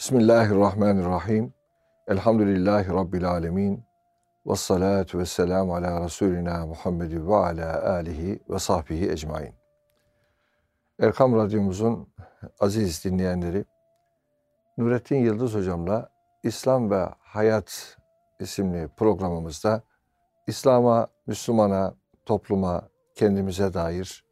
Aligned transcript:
Bismillahirrahmanirrahim. 0.00 1.54
Elhamdülillahi 2.08 2.88
Rabbil 2.88 3.30
alemin. 3.30 3.84
Ve 4.46 4.56
salatu 4.56 5.18
ve 5.18 5.26
selamu 5.26 5.74
ala 5.74 6.04
Resulina 6.04 6.66
Muhammed 6.66 7.12
ve 7.12 7.34
ala 7.34 7.92
alihi 7.92 8.40
ve 8.50 8.58
sahbihi 8.58 9.10
ecmain. 9.10 9.54
Erkam 11.00 11.36
Radyomuzun 11.36 12.08
aziz 12.60 13.04
dinleyenleri, 13.04 13.64
Nurettin 14.78 15.16
Yıldız 15.16 15.54
Hocam'la 15.54 16.10
İslam 16.42 16.90
ve 16.90 17.08
Hayat 17.20 17.96
isimli 18.40 18.88
programımızda 18.96 19.82
İslam'a, 20.46 21.08
Müslümana, 21.26 21.94
topluma, 22.26 22.88
kendimize 23.14 23.74
dair 23.74 24.24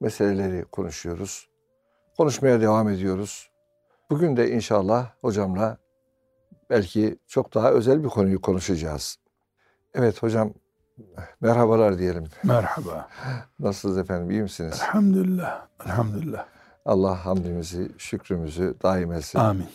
meseleleri 0.00 0.64
konuşuyoruz. 0.64 1.48
Konuşmaya 2.16 2.60
devam 2.60 2.88
ediyoruz. 2.88 3.51
Bugün 4.12 4.36
de 4.36 4.50
inşallah 4.50 5.10
hocamla 5.20 5.78
belki 6.70 7.18
çok 7.26 7.54
daha 7.54 7.70
özel 7.70 8.04
bir 8.04 8.08
konuyu 8.08 8.40
konuşacağız. 8.40 9.16
Evet 9.94 10.22
hocam 10.22 10.52
merhabalar 11.40 11.98
diyelim. 11.98 12.24
Merhaba. 12.44 13.08
Nasılsınız 13.58 13.98
efendim 13.98 14.30
iyi 14.30 14.42
misiniz? 14.42 14.80
Elhamdülillah. 14.82 15.66
Elhamdülillah. 15.86 16.46
Allah 16.84 17.26
hamdimizi, 17.26 17.92
şükrümüzü 17.98 18.74
daim 18.82 19.12
etsin. 19.12 19.38
Amin. 19.38 19.68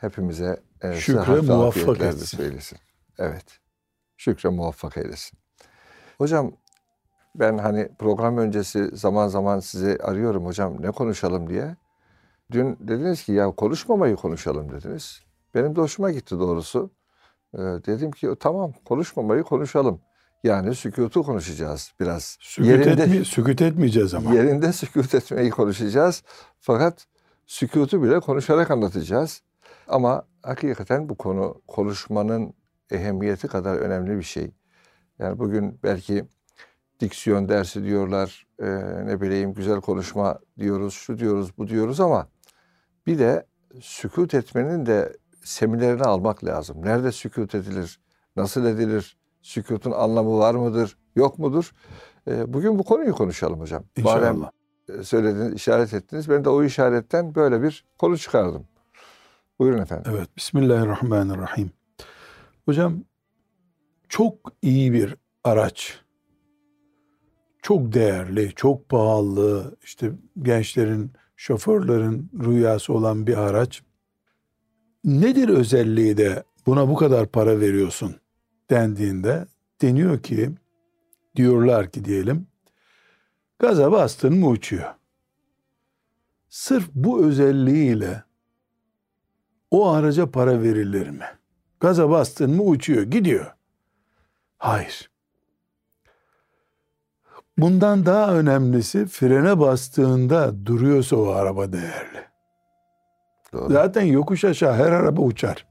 Hepimize 0.00 0.60
e, 0.82 0.94
Şükre 0.94 1.40
muvaffak 1.40 2.00
etsin. 2.00 2.36
söylesin. 2.36 2.78
Evet. 3.18 3.60
Şükre 4.16 4.48
muvaffak 4.48 4.96
eylesin. 4.96 5.38
Hocam 6.18 6.52
ben 7.34 7.58
hani 7.58 7.88
program 7.98 8.38
öncesi 8.38 8.96
zaman 8.96 9.28
zaman 9.28 9.60
sizi 9.60 9.98
arıyorum 10.02 10.46
hocam 10.46 10.82
ne 10.82 10.90
konuşalım 10.90 11.50
diye. 11.50 11.76
Dün 12.52 12.76
dediniz 12.80 13.24
ki 13.24 13.32
ya 13.32 13.50
konuşmamayı 13.50 14.16
konuşalım 14.16 14.72
dediniz. 14.72 15.20
Benim 15.54 15.76
de 15.76 15.80
hoşuma 15.80 16.10
gitti 16.10 16.38
doğrusu. 16.38 16.90
Ee, 17.54 17.58
dedim 17.58 18.10
ki 18.10 18.28
tamam 18.40 18.72
konuşmamayı 18.84 19.42
konuşalım. 19.42 20.00
Yani 20.44 20.74
sükutu 20.74 21.22
konuşacağız 21.22 21.92
biraz. 22.00 22.36
Sükut, 22.40 22.70
yerinde, 22.70 23.02
etmi- 23.02 23.24
sükut 23.24 23.62
etmeyeceğiz 23.62 24.14
ama. 24.14 24.34
yerinde 24.34 24.72
sükut 24.72 25.14
etmeyi 25.14 25.50
konuşacağız. 25.50 26.22
Fakat 26.60 27.06
sükutu 27.46 28.02
bile 28.02 28.20
konuşarak 28.20 28.70
anlatacağız. 28.70 29.42
Ama 29.88 30.24
hakikaten 30.42 31.08
bu 31.08 31.14
konu 31.14 31.62
konuşmanın 31.68 32.54
ehemmiyeti 32.90 33.48
kadar 33.48 33.76
önemli 33.76 34.18
bir 34.18 34.22
şey. 34.22 34.50
Yani 35.18 35.38
bugün 35.38 35.78
belki 35.82 36.24
diksiyon 37.00 37.48
dersi 37.48 37.84
diyorlar, 37.84 38.46
e, 38.58 38.66
ne 39.06 39.20
bileyim 39.20 39.54
güzel 39.54 39.80
konuşma 39.80 40.38
diyoruz, 40.58 40.94
şu 40.94 41.18
diyoruz, 41.18 41.58
bu 41.58 41.68
diyoruz 41.68 42.00
ama 42.00 42.28
bir 43.06 43.18
de 43.18 43.46
sükut 43.80 44.34
etmenin 44.34 44.86
de 44.86 45.16
seminerini 45.44 46.02
almak 46.02 46.44
lazım. 46.44 46.84
Nerede 46.84 47.12
sükut 47.12 47.54
edilir, 47.54 48.00
nasıl 48.36 48.64
edilir, 48.64 49.16
sükutun 49.42 49.90
anlamı 49.90 50.38
var 50.38 50.54
mıdır, 50.54 50.96
yok 51.16 51.38
mudur? 51.38 51.72
E, 52.28 52.52
bugün 52.52 52.78
bu 52.78 52.82
konuyu 52.82 53.14
konuşalım 53.14 53.60
hocam. 53.60 53.84
İnşallah. 53.96 54.50
e, 54.88 55.02
söylediniz, 55.02 55.54
işaret 55.54 55.94
ettiniz, 55.94 56.30
ben 56.30 56.44
de 56.44 56.48
o 56.48 56.64
işaretten 56.64 57.34
böyle 57.34 57.62
bir 57.62 57.84
konu 57.98 58.18
çıkardım. 58.18 58.66
Buyurun 59.58 59.78
efendim. 59.78 60.12
Evet. 60.16 60.36
Bismillahirrahmanirrahim. 60.36 61.70
Hocam 62.64 63.04
çok 64.08 64.52
iyi 64.62 64.92
bir 64.92 65.16
araç. 65.44 66.00
Çok 67.62 67.92
değerli, 67.92 68.52
çok 68.54 68.88
pahalı, 68.88 69.76
işte 69.82 70.12
gençlerin, 70.42 71.12
şoförlerin 71.36 72.30
rüyası 72.44 72.92
olan 72.92 73.26
bir 73.26 73.36
araç. 73.36 73.82
Nedir 75.04 75.48
özelliği 75.48 76.16
de 76.16 76.44
buna 76.66 76.88
bu 76.88 76.94
kadar 76.94 77.26
para 77.26 77.60
veriyorsun 77.60 78.16
dendiğinde 78.70 79.46
deniyor 79.82 80.22
ki, 80.22 80.50
diyorlar 81.36 81.90
ki 81.90 82.04
diyelim, 82.04 82.46
gaza 83.58 83.92
bastın 83.92 84.34
mı 84.38 84.48
uçuyor. 84.48 84.94
Sırf 86.48 86.88
bu 86.94 87.24
özelliğiyle 87.24 88.22
o 89.70 89.88
araca 89.88 90.30
para 90.30 90.62
verilir 90.62 91.10
mi? 91.10 91.26
Gaza 91.80 92.10
bastın 92.10 92.50
mı 92.50 92.62
uçuyor, 92.62 93.02
gidiyor. 93.02 93.54
Hayır. 94.58 95.10
Bundan 97.58 98.06
daha 98.06 98.34
önemlisi 98.34 99.06
frene 99.06 99.60
bastığında 99.60 100.66
duruyorsa 100.66 101.16
o 101.16 101.28
araba 101.28 101.72
değerli. 101.72 102.26
Doğru. 103.52 103.72
Zaten 103.72 104.02
yokuş 104.02 104.44
aşağı 104.44 104.74
her 104.74 104.92
araba 104.92 105.22
uçar. 105.22 105.66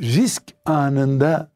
Risk 0.00 0.42
anında 0.64 1.50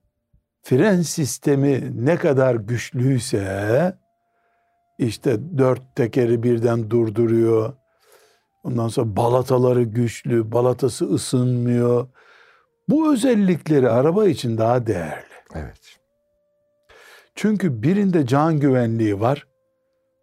fren 0.62 1.02
sistemi 1.02 2.06
ne 2.06 2.16
kadar 2.16 2.54
güçlüyse 2.54 3.94
işte 4.98 5.58
dört 5.58 5.96
tekeri 5.96 6.42
birden 6.42 6.90
durduruyor. 6.90 7.72
Ondan 8.64 8.88
sonra 8.88 9.16
balataları 9.16 9.82
güçlü, 9.82 10.52
balatası 10.52 11.14
ısınmıyor. 11.14 12.08
Bu 12.88 13.12
özellikleri 13.12 13.90
araba 13.90 14.26
için 14.26 14.58
daha 14.58 14.86
değerli. 14.86 15.24
Evet. 15.54 15.79
Çünkü 17.34 17.82
birinde 17.82 18.26
can 18.26 18.60
güvenliği 18.60 19.20
var. 19.20 19.46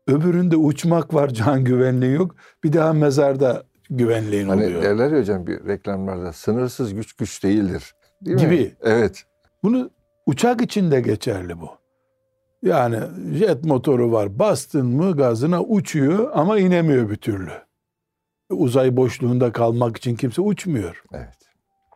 Öbüründe 0.08 0.56
uçmak 0.56 1.14
var, 1.14 1.30
can 1.30 1.64
güvenliği 1.64 2.14
yok. 2.14 2.36
Bir 2.64 2.74
daha 2.74 2.94
mezarda 2.94 3.64
güvenliğin 3.90 4.48
Hani 4.50 4.66
oluyor. 4.66 4.82
derler 4.84 5.12
ya 5.12 5.20
hocam 5.20 5.48
bir 5.48 5.66
reklamlarda 5.68 6.34
sınırsız 6.34 6.94
güç 6.94 7.14
güç 7.14 7.44
değildir. 7.44 7.96
Değil 8.22 8.36
mi? 8.36 8.42
Gibi. 8.42 8.76
Evet. 8.82 9.24
Bunu 9.64 9.90
uçak 10.26 10.62
için 10.62 10.92
de 10.92 11.02
geçerli 11.02 11.62
bu. 11.62 11.70
Yani 12.64 13.00
jet 13.34 13.66
motoru 13.66 14.12
var. 14.12 14.40
Bastın 14.40 14.86
mı 14.86 15.18
gazına 15.18 15.62
uçuyor 15.64 16.30
ama 16.34 16.60
inemiyor 16.60 17.10
bir 17.10 17.16
türlü. 17.16 17.52
Uzay 18.50 18.98
boşluğunda 18.98 19.52
kalmak 19.52 19.98
için 19.98 20.16
kimse 20.16 20.42
uçmuyor. 20.42 21.04
Evet. 21.14 21.34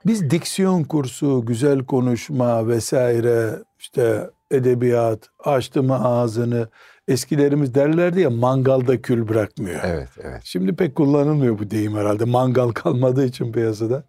Biz 0.06 0.30
diksiyon 0.30 0.84
kursu, 0.84 1.46
güzel 1.46 1.80
konuşma 1.86 2.68
vesaire 2.68 3.50
işte 3.80 4.30
edebiyat, 4.52 5.30
açtı 5.40 5.84
mı 5.84 6.06
ağzını 6.06 6.70
eskilerimiz 7.08 7.76
derlerdi 7.76 8.22
ya 8.22 8.30
mangalda 8.30 9.02
kül 9.02 9.28
bırakmıyor. 9.28 9.82
Evet, 9.84 10.10
evet. 10.22 10.42
Şimdi 10.44 10.76
pek 10.76 10.96
kullanılmıyor 10.96 11.60
bu 11.60 11.72
deyim 11.72 11.96
herhalde. 11.96 12.26
Mangal 12.26 12.70
kalmadığı 12.74 13.26
için 13.26 13.52
piyasada. 13.52 14.04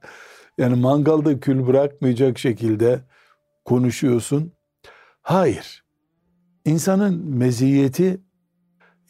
Yani 0.58 0.74
mangalda 0.74 1.40
kül 1.40 1.66
bırakmayacak 1.66 2.38
şekilde 2.38 3.00
konuşuyorsun. 3.64 4.52
Hayır. 5.22 5.84
İnsanın 6.64 7.26
meziyeti 7.26 8.20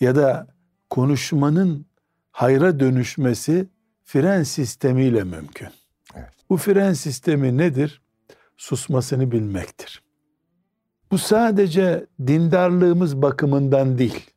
ya 0.01 0.17
da 0.17 0.47
konuşmanın 0.91 1.87
hayra 2.31 2.81
dönüşmesi 2.81 3.69
fren 4.05 4.43
sistemiyle 4.43 5.25
mümkün. 5.25 5.69
Evet. 6.15 6.33
Bu 6.51 6.57
fren 6.57 6.93
sistemi 6.93 7.59
nedir? 7.59 8.03
Susmasını 8.57 9.31
bilmektir. 9.31 10.03
Bu 11.13 11.19
sadece 11.19 12.07
dindarlığımız 12.27 13.23
bakımından 13.23 13.99
değil. 13.99 14.31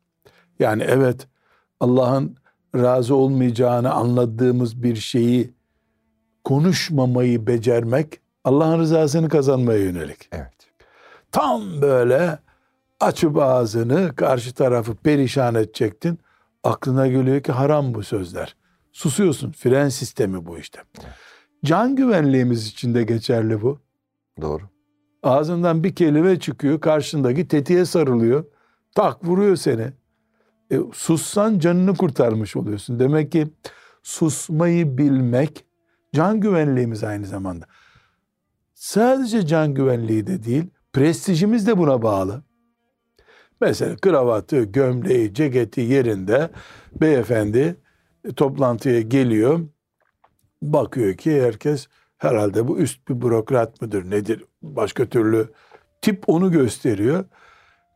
Yani 0.59 0.83
evet 0.83 1.27
Allah'ın 1.79 2.37
razı 2.75 3.15
olmayacağını 3.15 3.93
anladığımız 3.93 4.83
bir 4.83 4.95
şeyi 4.95 5.53
konuşmamayı 6.43 7.47
becermek 7.47 8.19
Allah'ın 8.43 8.79
rızasını 8.79 9.29
kazanmaya 9.29 9.79
yönelik. 9.79 10.29
Evet. 10.31 10.53
Tam 11.31 11.81
böyle 11.81 12.39
açıp 12.99 13.37
ağzını 13.37 14.15
karşı 14.15 14.53
tarafı 14.53 14.95
perişan 14.95 15.55
edecektin. 15.55 16.19
Aklına 16.63 17.07
geliyor 17.07 17.43
ki 17.43 17.51
haram 17.51 17.93
bu 17.93 18.03
sözler. 18.03 18.55
Susuyorsun. 18.91 19.51
Fren 19.51 19.89
sistemi 19.89 20.45
bu 20.45 20.57
işte. 20.57 20.79
Can 21.65 21.95
güvenliğimiz 21.95 22.67
için 22.67 22.93
de 22.93 23.03
geçerli 23.03 23.61
bu. 23.61 23.79
Doğru. 24.41 24.63
Ağzından 25.25 25.83
bir 25.83 25.95
kelime 25.95 26.39
çıkıyor, 26.39 26.81
karşındaki 26.81 27.47
tetiğe 27.47 27.85
sarılıyor. 27.85 28.45
Tak 28.95 29.25
vuruyor 29.25 29.55
seni. 29.55 29.93
E, 30.71 30.79
sussan 30.93 31.59
canını 31.59 31.95
kurtarmış 31.95 32.55
oluyorsun. 32.55 32.99
Demek 32.99 33.31
ki 33.31 33.47
susmayı 34.03 34.97
bilmek 34.97 35.65
can 36.13 36.39
güvenliğimiz 36.39 37.03
aynı 37.03 37.25
zamanda. 37.25 37.65
Sadece 38.73 39.47
can 39.47 39.73
güvenliği 39.73 40.27
de 40.27 40.43
değil, 40.43 40.63
prestijimiz 40.93 41.67
de 41.67 41.77
buna 41.77 42.01
bağlı. 42.01 42.43
Mesela 43.61 43.95
kravatı, 43.95 44.63
gömleği, 44.63 45.33
ceketi 45.33 45.81
yerinde 45.81 46.49
beyefendi 47.01 47.75
e, 48.25 48.33
toplantıya 48.33 49.01
geliyor. 49.01 49.59
Bakıyor 50.61 51.13
ki 51.13 51.41
herkes 51.41 51.87
herhalde 52.17 52.67
bu 52.67 52.79
üst 52.79 53.07
bir 53.09 53.21
bürokrat 53.21 53.81
mıdır 53.81 54.09
nedir 54.09 54.43
başka 54.65 55.05
türlü 55.05 55.47
tip 56.01 56.23
onu 56.27 56.51
gösteriyor. 56.51 57.25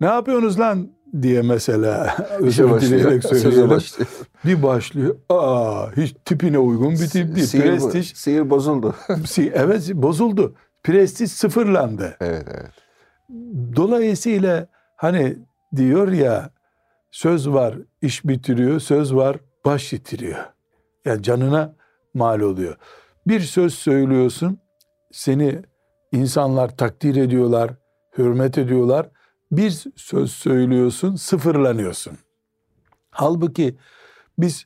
Ne 0.01 0.07
yapıyorsunuz 0.07 0.59
lan 0.59 0.89
diye 1.21 1.41
mesela 1.41 2.15
İşe 2.43 2.63
özür 2.63 2.81
dileyerek 2.81 3.23
söyleyelim. 3.23 3.69
başlıyor. 3.69 4.09
Bir 4.45 4.63
başlıyor. 4.63 5.15
Aa 5.29 5.91
hiç 5.97 6.15
tipine 6.25 6.59
uygun 6.59 6.91
bir 6.91 7.07
tip 7.07 7.35
değil. 7.35 7.47
Sihir, 7.47 7.63
Prestij 7.63 8.13
sihir 8.15 8.49
bozuldu. 8.49 8.95
evet 9.53 9.93
bozuldu. 9.93 10.55
Prestij 10.83 11.31
sıfırlandı. 11.31 12.17
evet 12.19 12.45
evet. 12.47 12.71
Dolayısıyla 13.75 14.67
hani 14.95 15.37
diyor 15.75 16.11
ya 16.11 16.49
söz 17.11 17.49
var 17.49 17.75
iş 18.01 18.25
bitiriyor, 18.25 18.79
söz 18.79 19.15
var 19.15 19.37
baş 19.65 19.93
yitiriyor. 19.93 20.39
Yani 21.05 21.23
canına 21.23 21.75
mal 22.13 22.39
oluyor. 22.39 22.75
Bir 23.27 23.39
söz 23.39 23.73
söylüyorsun, 23.73 24.59
seni 25.11 25.61
insanlar 26.11 26.77
takdir 26.77 27.15
ediyorlar, 27.15 27.71
hürmet 28.17 28.57
ediyorlar. 28.57 29.09
Bir 29.51 29.85
söz 29.95 30.31
söylüyorsun, 30.31 31.15
sıfırlanıyorsun. 31.15 32.17
Halbuki 33.11 33.75
biz 34.37 34.65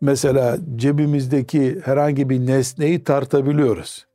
mesela 0.00 0.58
cebimizdeki 0.76 1.80
herhangi 1.84 2.30
bir 2.30 2.46
nesneyi 2.46 3.04
tartabiliyoruz. 3.04 4.06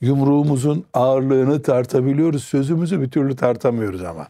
Yumruğumuzun 0.00 0.84
ağırlığını 0.94 1.62
tartabiliyoruz. 1.62 2.44
Sözümüzü 2.44 3.00
bir 3.00 3.10
türlü 3.10 3.36
tartamıyoruz 3.36 4.04
ama. 4.04 4.28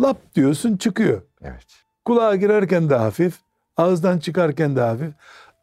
Lap 0.00 0.34
diyorsun 0.34 0.76
çıkıyor. 0.76 1.22
Evet. 1.42 1.66
Kulağa 2.04 2.36
girerken 2.36 2.90
de 2.90 2.94
hafif, 2.94 3.38
ağızdan 3.76 4.18
çıkarken 4.18 4.76
de 4.76 4.80
hafif. 4.80 5.14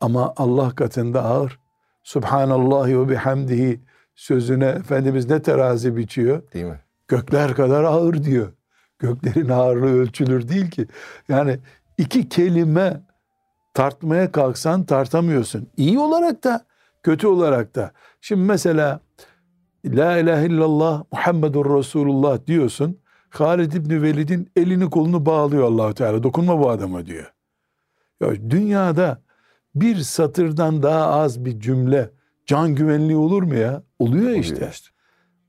Ama 0.02 0.34
Allah 0.38 0.76
katında 0.76 1.24
ağır. 1.24 1.60
Subhanallahi 2.04 3.00
ve 3.00 3.10
bihamdihi 3.10 3.80
sözüne 4.16 4.66
Efendimiz 4.66 5.30
ne 5.30 5.42
terazi 5.42 5.98
biçiyor? 5.98 6.52
Değil 6.54 6.66
mi? 6.66 6.80
Gökler 7.08 7.56
kadar 7.56 7.84
ağır 7.84 8.24
diyor. 8.24 8.54
Göklerin 9.00 9.50
ağırlığı 9.50 10.00
ölçülür 10.00 10.48
değil 10.48 10.72
ki. 10.72 10.88
Yani 11.30 11.60
iki 11.98 12.30
kelime 12.30 13.02
tartmaya 13.74 14.32
kalksan 14.32 14.84
tartamıyorsun. 14.84 15.70
İyi 15.78 16.00
olarak 16.00 16.44
da 16.44 16.66
kötü 17.04 17.28
olarak 17.28 17.76
da. 17.76 17.92
Şimdi 18.22 18.42
mesela 18.42 19.00
La 19.86 20.18
ilahe 20.18 20.46
illallah 20.46 21.04
Muhammedur 21.12 21.78
Resulullah 21.78 22.48
diyorsun. 22.48 23.00
Halid 23.30 23.74
İbni 23.74 24.02
Velid'in 24.02 24.52
elini 24.56 24.90
kolunu 24.90 25.26
bağlıyor 25.26 25.64
allah 25.64 25.94
Teala. 25.94 26.24
Dokunma 26.24 26.60
bu 26.60 26.70
adama 26.70 27.06
diyor. 27.06 27.34
Ya 28.22 28.50
dünyada 28.50 29.22
bir 29.76 29.96
satırdan 29.96 30.84
daha 30.84 31.06
az 31.06 31.46
bir 31.46 31.60
cümle 31.60 32.10
can 32.46 32.76
güvenliği 32.76 33.18
olur 33.18 33.44
mu 33.44 33.56
ya? 33.56 33.84
Oluyor 34.00 34.32
işte. 34.32 34.56
Oluyor 34.56 34.72
işte. 34.72 34.90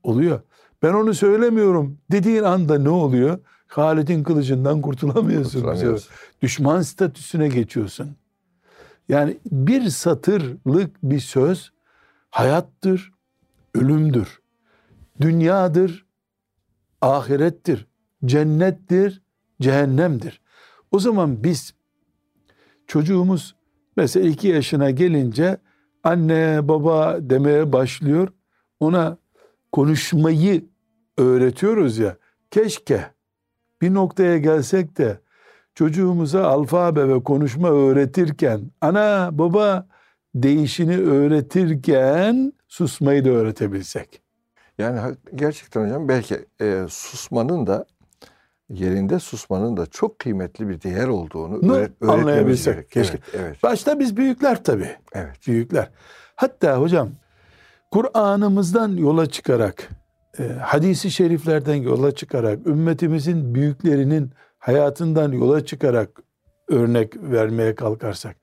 Oluyor. 0.03 0.41
Ben 0.83 0.93
onu 0.93 1.13
söylemiyorum 1.13 1.97
dediğin 2.11 2.43
anda 2.43 2.79
ne 2.79 2.89
oluyor? 2.89 3.39
Halid'in 3.67 4.23
kılıcından 4.23 4.81
kurtulamıyorsun. 4.81 5.61
Kurtulamıyorsun. 5.61 6.11
Düşman 6.41 6.81
statüsüne 6.81 7.47
geçiyorsun. 7.47 8.15
Yani 9.09 9.37
bir 9.51 9.89
satırlık 9.89 11.03
bir 11.03 11.19
söz 11.19 11.71
hayattır, 12.29 13.13
ölümdür. 13.73 14.41
Dünyadır, 15.21 16.05
ahirettir, 17.01 17.87
cennettir, 18.25 19.21
cehennemdir. 19.61 20.41
O 20.91 20.99
zaman 20.99 21.43
biz 21.43 21.73
çocuğumuz 22.87 23.55
mesela 23.97 24.27
iki 24.27 24.47
yaşına 24.47 24.91
gelince 24.91 25.57
anne 26.05 26.67
baba 26.67 27.17
demeye 27.21 27.73
başlıyor. 27.73 28.27
Ona 28.79 29.17
konuşmayı 29.71 30.65
öğretiyoruz 31.17 31.97
ya. 31.97 32.17
Keşke 32.51 33.05
bir 33.81 33.93
noktaya 33.93 34.37
gelsek 34.37 34.97
de 34.97 35.19
çocuğumuza 35.75 36.47
alfabe 36.47 37.07
ve 37.09 37.23
konuşma 37.23 37.69
öğretirken 37.69 38.61
ana 38.81 39.29
baba 39.31 39.87
değişini 40.35 40.97
öğretirken 40.97 42.53
susmayı 42.67 43.25
da 43.25 43.29
öğretebilsek. 43.29 44.21
Yani 44.77 45.15
gerçekten 45.35 45.85
hocam 45.85 46.07
belki 46.07 46.45
e, 46.61 46.85
susmanın 46.89 47.67
da 47.67 47.85
yerinde 48.69 49.19
susmanın 49.19 49.77
da 49.77 49.85
çok 49.85 50.19
kıymetli 50.19 50.69
bir 50.69 50.81
değer 50.81 51.07
olduğunu 51.07 51.67
Nu 51.67 51.75
öğret- 51.75 51.91
öğretmemiz 52.01 52.65
gerek. 52.65 52.91
Keşke. 52.91 53.17
Evet, 53.33 53.43
evet, 53.45 53.63
Başta 53.63 53.99
biz 53.99 54.17
büyükler 54.17 54.63
tabii. 54.63 54.95
evet. 55.13 55.47
Büyükler. 55.47 55.89
Hatta 56.35 56.77
hocam 56.81 57.09
Kur'an'ımızdan 57.91 58.89
yola 58.97 59.25
çıkarak, 59.25 59.89
e, 60.39 60.43
hadisi 60.43 61.11
şeriflerden 61.11 61.75
yola 61.75 62.11
çıkarak, 62.15 62.67
ümmetimizin 62.67 63.55
büyüklerinin 63.55 64.31
hayatından 64.59 65.31
yola 65.31 65.65
çıkarak 65.65 66.09
örnek 66.69 67.15
vermeye 67.17 67.75
kalkarsak, 67.75 68.35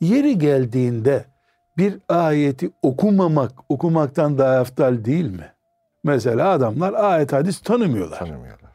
yeri 0.00 0.38
geldiğinde 0.38 1.24
bir 1.76 1.94
ayeti 2.08 2.70
okumamak, 2.82 3.52
okumaktan 3.68 4.38
daha 4.38 4.60
eftal 4.60 5.04
değil 5.04 5.30
mi? 5.30 5.52
Mesela 6.04 6.48
adamlar 6.50 6.92
ayet 6.92 7.32
hadis 7.32 7.60
tanımıyorlar. 7.60 8.18
Tanımıyorlar. 8.18 8.67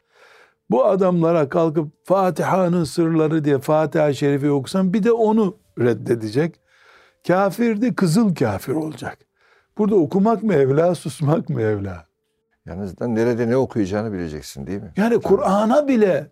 Bu 0.70 0.84
adamlara 0.84 1.48
kalkıp 1.48 1.88
Fatiha'nın 2.04 2.84
sırları 2.84 3.44
diye 3.44 3.58
Fatiha-i 3.58 4.14
Şerifi 4.14 4.50
okusan 4.50 4.92
bir 4.92 5.02
de 5.02 5.12
onu 5.12 5.56
reddedecek. 5.78 6.60
Kafir 7.26 7.80
de 7.80 7.94
kızıl 7.94 8.34
kafir 8.34 8.72
olacak. 8.72 9.18
Burada 9.78 9.94
okumak 9.94 10.42
mı 10.42 10.54
evla, 10.54 10.94
susmak 10.94 11.48
mı 11.48 11.62
evla? 11.62 12.06
Yalnız 12.66 12.98
da 12.98 13.06
nerede 13.06 13.48
ne 13.48 13.56
okuyacağını 13.56 14.12
bileceksin 14.12 14.66
değil 14.66 14.82
mi? 14.82 14.92
Yani 14.96 15.20
Kur'an'a 15.20 15.88
bile 15.88 16.30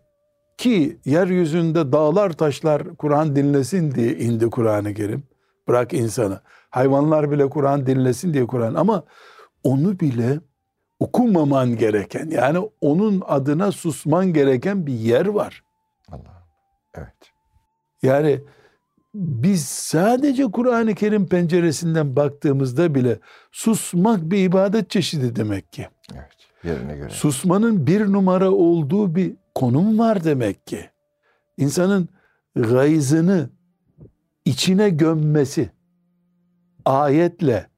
ki 0.56 1.00
yeryüzünde 1.04 1.92
dağlar 1.92 2.30
taşlar 2.30 2.96
Kur'an 2.96 3.36
dinlesin 3.36 3.94
diye 3.94 4.16
indi 4.16 4.50
Kur'an-ı 4.50 4.94
Kerim. 4.94 5.22
Bırak 5.68 5.92
insanı. 5.92 6.40
Hayvanlar 6.70 7.30
bile 7.30 7.48
Kur'an 7.48 7.86
dinlesin 7.86 8.34
diye 8.34 8.46
Kur'an 8.46 8.74
ama 8.74 9.04
onu 9.62 10.00
bile 10.00 10.40
okumaman 11.02 11.76
gereken 11.76 12.30
yani 12.30 12.70
onun 12.80 13.22
adına 13.26 13.72
susman 13.72 14.32
gereken 14.32 14.86
bir 14.86 14.92
yer 14.92 15.26
var. 15.26 15.64
Allah. 16.08 16.48
Evet. 16.94 17.32
Yani 18.02 18.40
biz 19.14 19.64
sadece 19.64 20.44
Kur'an-ı 20.44 20.94
Kerim 20.94 21.26
penceresinden 21.26 22.16
baktığımızda 22.16 22.94
bile 22.94 23.18
susmak 23.52 24.22
bir 24.22 24.44
ibadet 24.44 24.90
çeşidi 24.90 25.36
demek 25.36 25.72
ki. 25.72 25.88
Evet. 26.14 26.36
Yerine 26.64 26.96
göre. 26.96 27.10
Susmanın 27.10 27.86
bir 27.86 28.12
numara 28.12 28.50
olduğu 28.50 29.14
bir 29.14 29.36
konum 29.54 29.98
var 29.98 30.24
demek 30.24 30.66
ki. 30.66 30.90
İnsanın 31.56 32.08
gayzını 32.56 33.50
içine 34.44 34.90
gömmesi 34.90 35.70
ayetle 36.84 37.71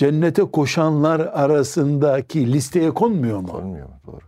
cennete 0.00 0.42
koşanlar 0.42 1.20
arasındaki 1.20 2.52
listeye 2.52 2.90
konmuyor 2.90 3.40
mu? 3.40 3.46
Konmuyor 3.48 3.86
mu? 3.86 3.94
Doğru. 4.06 4.20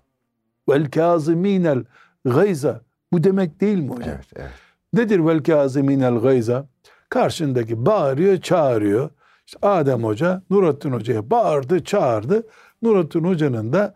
Vel 0.69 0.91
kazimînel 0.91 1.85
gayza. 2.25 2.81
Bu 3.13 3.25
demek 3.25 3.61
değil 3.61 3.79
mi 3.79 3.91
hocam? 3.91 4.09
Evet, 4.09 4.27
evet. 4.37 4.51
Nedir 4.93 5.27
vel 5.27 5.43
kâzimînel 5.43 6.19
gayza? 6.19 6.67
Karşındaki 7.09 7.87
bağırıyor, 7.87 8.37
çağırıyor. 8.37 9.11
İşte 9.47 9.59
Adem 9.63 10.05
Hoca 10.05 10.43
Nurattin 10.51 10.93
Hoca'ya 10.93 11.31
bağırdı, 11.31 11.85
çağırdı. 11.85 12.47
Nurattin 12.83 13.25
Hoca'nın 13.25 13.73
da 13.73 13.95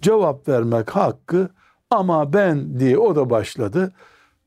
cevap 0.00 0.48
vermek 0.48 0.90
hakkı 0.90 1.48
ama 1.90 2.32
ben 2.32 2.80
diye 2.80 2.98
o 2.98 3.16
da 3.16 3.30
başladı. 3.30 3.92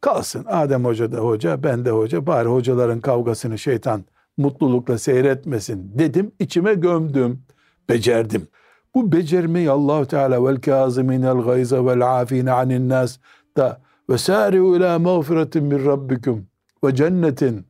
Kalsın 0.01 0.45
Adem 0.47 0.85
Hoca 0.85 1.11
da 1.11 1.17
hoca, 1.17 1.63
ben 1.63 1.85
de 1.85 1.89
hoca. 1.89 2.27
Bari 2.27 2.49
hocaların 2.49 2.99
kavgasını 2.99 3.57
şeytan 3.57 4.03
mutlulukla 4.41 4.97
seyretmesin 4.97 5.91
dedim. 5.99 6.31
içime 6.39 6.73
gömdüm, 6.73 7.43
becerdim. 7.89 8.47
Bu 8.95 9.11
becermeyi 9.11 9.69
Allahu 9.69 10.05
Teala 10.05 10.45
vel 10.45 10.61
kâzimînel 10.61 11.37
gayza 11.37 11.85
vel 11.85 12.21
afîne 12.21 12.51
anin 12.51 12.89
nas 12.89 13.17
da 13.57 13.81
ve 14.09 14.17
sâri'u 14.17 14.75
ilâ 14.75 14.99
mağfiretin 14.99 15.63
min 15.63 15.85
rabbikum 15.85 16.47
ve 16.83 16.95
cennetin 16.95 17.65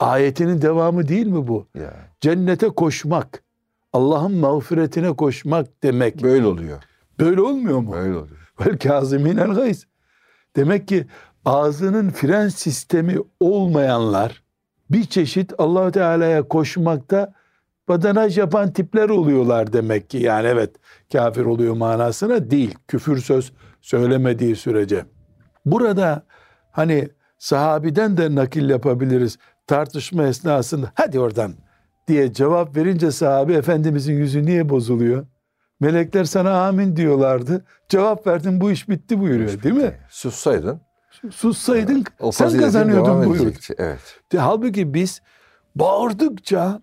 ayetinin 0.00 0.62
devamı 0.62 1.08
değil 1.08 1.26
mi 1.26 1.48
bu? 1.48 1.66
Ya. 1.74 1.94
Cennete 2.20 2.68
koşmak, 2.68 3.42
Allah'ın 3.92 4.36
mağfiretine 4.36 5.12
koşmak 5.16 5.82
demek. 5.82 6.22
Böyle 6.22 6.46
oluyor. 6.46 6.82
Böyle 7.20 7.40
olmuyor 7.40 7.78
mu? 7.78 7.92
Böyle 7.92 8.16
oluyor. 8.16 8.50
Vel 8.60 8.78
kâzimînel 8.78 9.54
gayz. 9.54 9.86
Demek 10.56 10.88
ki 10.88 11.06
ağzının 11.44 12.10
fren 12.10 12.48
sistemi 12.48 13.16
olmayanlar 13.40 14.41
bir 14.92 15.04
çeşit 15.04 15.52
Allahu 15.58 15.90
Teala'ya 15.90 16.42
koşmakta 16.42 17.34
badanaj 17.88 18.38
yapan 18.38 18.72
tipler 18.72 19.08
oluyorlar 19.08 19.72
demek 19.72 20.10
ki. 20.10 20.18
Yani 20.18 20.46
evet 20.46 20.70
kafir 21.12 21.44
oluyor 21.44 21.74
manasına 21.74 22.50
değil. 22.50 22.74
Küfür 22.88 23.18
söz 23.18 23.52
söylemediği 23.80 24.56
sürece. 24.56 25.04
Burada 25.66 26.26
hani 26.70 27.08
sahabiden 27.38 28.16
de 28.16 28.34
nakil 28.34 28.70
yapabiliriz. 28.70 29.38
Tartışma 29.66 30.26
esnasında 30.26 30.92
hadi 30.94 31.20
oradan 31.20 31.54
diye 32.08 32.32
cevap 32.32 32.76
verince 32.76 33.10
sahabe 33.10 33.54
Efendimizin 33.54 34.14
yüzü 34.14 34.46
niye 34.46 34.68
bozuluyor? 34.68 35.26
Melekler 35.80 36.24
sana 36.24 36.66
amin 36.66 36.96
diyorlardı. 36.96 37.64
Cevap 37.88 38.26
verdin 38.26 38.60
bu 38.60 38.70
iş 38.70 38.88
bitti 38.88 39.20
buyuruyor 39.20 39.62
değil 39.62 39.74
mi? 39.74 39.98
Sussaydın 40.08 40.80
Sussaydın 41.30 42.04
O 42.20 42.32
sen 42.32 42.60
kazanıyordun 42.60 43.26
buyur. 43.26 43.54
Evet. 43.78 44.20
De, 44.32 44.38
halbuki 44.38 44.94
biz 44.94 45.22
bağırdıkça 45.74 46.82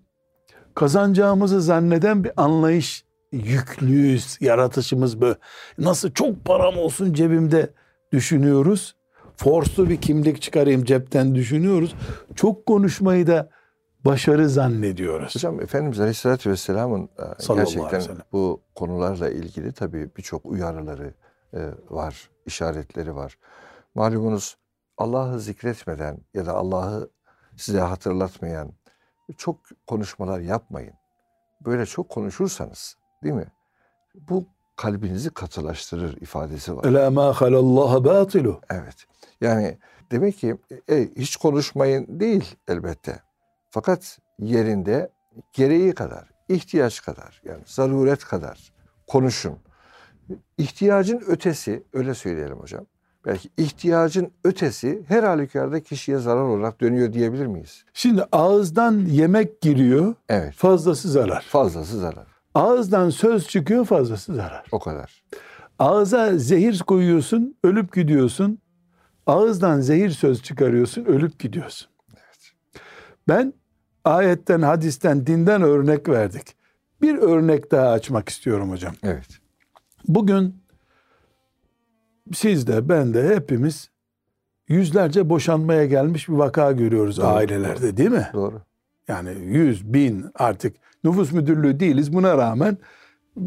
kazanacağımızı 0.75 1.61
zanneden 1.61 2.23
bir 2.23 2.31
anlayış 2.37 3.05
yüklüyüz. 3.31 4.37
Yaratışımız 4.41 5.21
böyle. 5.21 5.35
Nasıl 5.77 6.11
çok 6.11 6.45
param 6.45 6.77
olsun 6.77 7.13
cebimde 7.13 7.73
düşünüyoruz. 8.11 8.95
Forslu 9.35 9.89
bir 9.89 10.01
kimlik 10.01 10.41
çıkarayım 10.41 10.83
cepten 10.83 11.35
düşünüyoruz. 11.35 11.95
Çok 12.35 12.65
konuşmayı 12.65 13.27
da 13.27 13.49
başarı 14.05 14.49
zannediyoruz. 14.49 15.35
Hocam 15.35 15.61
Efendimiz 15.61 15.99
Aleyhisselatü 15.99 16.49
Vesselam'ın 16.49 17.09
e, 17.49 17.53
gerçekten 17.55 18.01
bu 18.31 18.61
konularla 18.75 19.29
ilgili 19.29 19.73
tabii 19.73 20.09
birçok 20.17 20.45
uyarıları 20.45 21.13
e, 21.53 21.59
var, 21.89 22.29
işaretleri 22.45 23.15
var. 23.15 23.37
Malumunuz 23.99 24.57
Allah'ı 24.97 25.39
zikretmeden 25.39 26.17
ya 26.33 26.45
da 26.45 26.53
Allah'ı 26.53 27.09
size 27.57 27.79
hatırlatmayan 27.79 28.73
çok 29.37 29.59
konuşmalar 29.87 30.39
yapmayın. 30.39 30.93
Böyle 31.65 31.85
çok 31.85 32.09
konuşursanız 32.09 32.95
değil 33.23 33.35
mi? 33.35 33.47
Bu 34.15 34.45
kalbinizi 34.75 35.29
katılaştırır 35.29 36.17
ifadesi 36.21 36.77
var. 36.77 36.83
Ela 36.85 37.11
ma 37.11 37.33
halallaha 37.33 38.03
batilu. 38.03 38.61
Evet. 38.69 39.05
Yani 39.41 39.77
demek 40.11 40.37
ki 40.37 40.57
e, 40.89 41.09
hiç 41.15 41.35
konuşmayın 41.35 42.19
değil 42.19 42.55
elbette. 42.67 43.21
Fakat 43.69 44.19
yerinde 44.39 45.09
gereği 45.53 45.93
kadar, 45.93 46.29
ihtiyaç 46.49 47.01
kadar 47.01 47.41
yani 47.45 47.61
zaruret 47.65 48.25
kadar 48.25 48.73
konuşun. 49.07 49.59
İhtiyacın 50.57 51.23
ötesi 51.27 51.83
öyle 51.93 52.13
söyleyelim 52.13 52.59
hocam. 52.59 52.85
Belki 53.25 53.49
ihtiyacın 53.57 54.31
ötesi 54.43 55.03
her 55.07 55.23
halükarda 55.23 55.79
kişiye 55.83 56.17
zarar 56.17 56.41
olarak 56.41 56.81
dönüyor 56.81 57.13
diyebilir 57.13 57.45
miyiz? 57.45 57.83
Şimdi 57.93 58.23
ağızdan 58.31 58.99
yemek 58.99 59.61
giriyor, 59.61 60.15
Evet. 60.29 60.53
fazlası 60.53 61.09
zarar. 61.11 61.41
Fazlası 61.41 61.99
zarar. 61.99 62.27
Ağızdan 62.55 63.09
söz 63.09 63.47
çıkıyor, 63.47 63.85
fazlası 63.85 64.35
zarar. 64.35 64.65
O 64.71 64.79
kadar. 64.79 65.23
Ağza 65.79 66.37
zehir 66.37 66.79
koyuyorsun, 66.79 67.55
ölüp 67.63 67.93
gidiyorsun. 67.95 68.59
Ağızdan 69.27 69.81
zehir 69.81 70.09
söz 70.09 70.43
çıkarıyorsun, 70.43 71.05
ölüp 71.05 71.39
gidiyorsun. 71.39 71.87
Ben 73.27 73.53
ayetten, 74.05 74.61
hadisten, 74.61 75.27
dinden 75.27 75.61
örnek 75.61 76.09
verdik. 76.09 76.47
Bir 77.01 77.17
örnek 77.17 77.71
daha 77.71 77.89
açmak 77.89 78.29
istiyorum 78.29 78.71
hocam. 78.71 78.93
Evet. 79.03 79.27
Bugün 80.07 80.55
siz 82.33 82.67
de 82.67 82.89
ben 82.89 83.13
de 83.13 83.35
hepimiz 83.35 83.89
yüzlerce 84.67 85.29
boşanmaya 85.29 85.85
gelmiş 85.85 86.29
bir 86.29 86.33
vaka 86.33 86.71
görüyoruz 86.71 87.17
Doğru, 87.17 87.27
ailelerde 87.27 87.97
değil 87.97 88.09
mi? 88.09 88.29
Doğru. 88.33 88.61
Yani 89.07 89.29
yüz, 89.45 89.93
bin 89.93 90.25
artık 90.35 90.75
nüfus 91.03 91.31
müdürlüğü 91.31 91.79
değiliz. 91.79 92.13
Buna 92.13 92.37
rağmen 92.37 92.77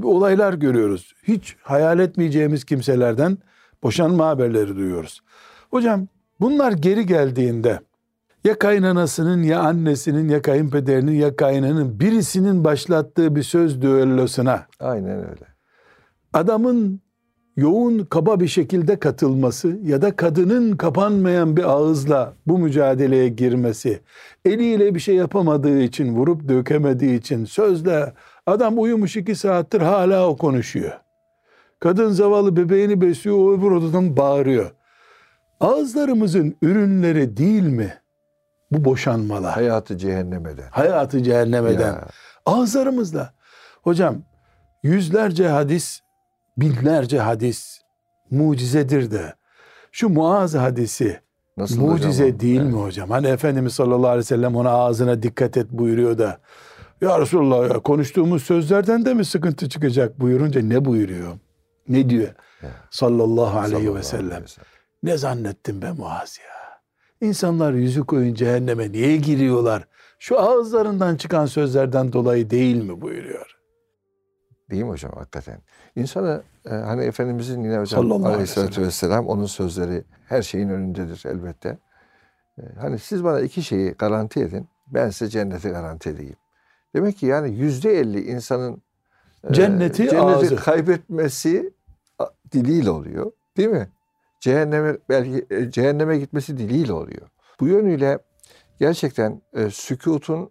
olaylar 0.02 0.54
görüyoruz. 0.54 1.14
Hiç 1.22 1.56
hayal 1.62 1.98
etmeyeceğimiz 1.98 2.64
kimselerden 2.64 3.38
boşanma 3.82 4.26
haberleri 4.26 4.76
duyuyoruz. 4.76 5.20
Hocam 5.70 6.06
bunlar 6.40 6.72
geri 6.72 7.06
geldiğinde 7.06 7.80
ya 8.44 8.58
kaynanasının 8.58 9.42
ya 9.42 9.60
annesinin 9.60 10.28
ya 10.28 10.42
kayınpederinin 10.42 11.12
ya 11.12 11.36
kaynanın 11.36 12.00
birisinin 12.00 12.64
başlattığı 12.64 13.36
bir 13.36 13.42
söz 13.42 13.82
düellosuna 13.82 14.66
Aynen 14.80 15.18
öyle. 15.18 15.46
adamın 16.32 17.00
yoğun 17.56 17.98
kaba 17.98 18.40
bir 18.40 18.48
şekilde 18.48 18.98
katılması 18.98 19.78
ya 19.82 20.02
da 20.02 20.16
kadının 20.16 20.76
kapanmayan 20.76 21.56
bir 21.56 21.64
ağızla 21.64 22.32
bu 22.46 22.58
mücadeleye 22.58 23.28
girmesi, 23.28 24.00
eliyle 24.44 24.94
bir 24.94 25.00
şey 25.00 25.14
yapamadığı 25.14 25.80
için, 25.80 26.14
vurup 26.16 26.48
dökemediği 26.48 27.18
için 27.18 27.44
sözle 27.44 28.12
adam 28.46 28.78
uyumuş 28.78 29.16
iki 29.16 29.34
saattir 29.34 29.80
hala 29.80 30.28
o 30.28 30.36
konuşuyor. 30.36 30.92
Kadın 31.80 32.10
zavallı 32.10 32.56
bebeğini 32.56 33.00
besliyor, 33.00 33.36
o 33.38 33.52
öbür 33.52 33.70
odadan 33.70 34.16
bağırıyor. 34.16 34.70
Ağızlarımızın 35.60 36.56
ürünleri 36.62 37.36
değil 37.36 37.62
mi 37.62 37.94
bu 38.70 38.84
boşanmalar? 38.84 39.52
Hayatı 39.54 39.98
cehennem 39.98 40.46
eder. 40.46 40.68
Hayatı 40.70 41.22
cehennem 41.22 41.66
eden. 41.66 41.92
Ya. 41.92 42.08
Ağızlarımızla. 42.46 43.32
Hocam 43.82 44.16
yüzlerce 44.82 45.48
hadis, 45.48 46.00
binlerce 46.56 47.18
hadis 47.18 47.78
mucizedir 48.30 49.10
de. 49.10 49.34
Şu 49.92 50.08
Muaz 50.08 50.54
hadisi 50.54 51.20
Nasıl 51.56 51.80
mucize 51.80 52.24
hocam 52.24 52.40
değil 52.40 52.60
Evet. 52.60 52.72
mi 52.72 52.80
hocam? 52.80 53.10
Hani 53.10 53.26
Efendimiz 53.26 53.72
sallallahu 53.72 54.06
aleyhi 54.08 54.18
ve 54.18 54.22
sellem 54.22 54.56
ona 54.56 54.70
ağzına 54.70 55.22
dikkat 55.22 55.56
et 55.56 55.66
buyuruyor 55.70 56.18
da. 56.18 56.38
Ya 57.00 57.20
Resulallah 57.20 57.70
ya 57.70 57.80
konuştuğumuz 57.80 58.42
sözlerden 58.42 59.04
de 59.04 59.14
mi 59.14 59.24
sıkıntı 59.24 59.68
çıkacak 59.68 60.20
buyurunca 60.20 60.62
ne 60.62 60.84
buyuruyor? 60.84 61.32
Ne 61.88 62.10
diyor? 62.10 62.28
Ya. 62.62 62.70
Sallallahu 62.90 63.58
aleyhi 63.58 63.72
Sallallahu 63.76 63.94
ve 63.98 64.02
sellem. 64.02 64.26
aleyhi 64.26 64.42
ve 64.42 64.48
sellem. 64.48 64.66
Ne 65.02 65.16
zannettin 65.16 65.82
be 65.82 65.92
Muaz 65.92 66.38
ya? 66.38 66.52
İnsanlar 67.28 67.72
yüzü 67.72 68.00
koyun 68.06 68.34
cehenneme 68.34 68.92
niye 68.92 69.16
giriyorlar? 69.16 69.84
Şu 70.18 70.40
ağızlarından 70.40 71.16
çıkan 71.16 71.46
sözlerden 71.46 72.12
dolayı 72.12 72.50
değil 72.50 72.76
mi 72.76 73.00
buyuruyor? 73.00 73.56
Değil 74.72 74.84
mi 74.84 74.90
hocam 74.90 75.12
hakikaten? 75.12 75.58
İnsanı 75.96 76.42
e, 76.66 76.70
hani 76.70 77.04
Efendimizin 77.04 77.64
yine 77.64 77.78
hocam 77.78 78.02
Sallallahu 78.02 78.32
aleyhissalatü 78.32 78.82
vesselam 78.82 79.26
onun 79.26 79.46
sözleri 79.46 80.04
her 80.28 80.42
şeyin 80.42 80.68
önündedir 80.68 81.22
elbette. 81.26 81.78
E, 82.58 82.62
hani 82.80 82.98
siz 82.98 83.24
bana 83.24 83.40
iki 83.40 83.62
şeyi 83.62 83.90
garanti 83.90 84.40
edin 84.40 84.68
ben 84.86 85.10
size 85.10 85.30
cenneti 85.30 85.68
garanti 85.68 86.10
edeyim. 86.10 86.36
Demek 86.94 87.16
ki 87.16 87.26
yani 87.26 87.54
yüzde 87.54 87.98
elli 87.98 88.24
insanın 88.24 88.82
e, 89.50 89.52
Cenneti 89.52 90.18
ağzı. 90.18 90.56
kaybetmesi 90.56 91.72
diliyle 92.52 92.90
oluyor. 92.90 93.32
Değil 93.56 93.68
mi? 93.68 93.88
Cehenneme 94.40 94.96
belki 95.08 95.46
e, 95.50 95.70
cehenneme 95.70 96.18
gitmesi 96.18 96.58
diliyle 96.58 96.92
oluyor. 96.92 97.28
Bu 97.60 97.66
yönüyle 97.66 98.18
gerçekten 98.78 99.42
e, 99.54 99.70
sükutun 99.70 100.50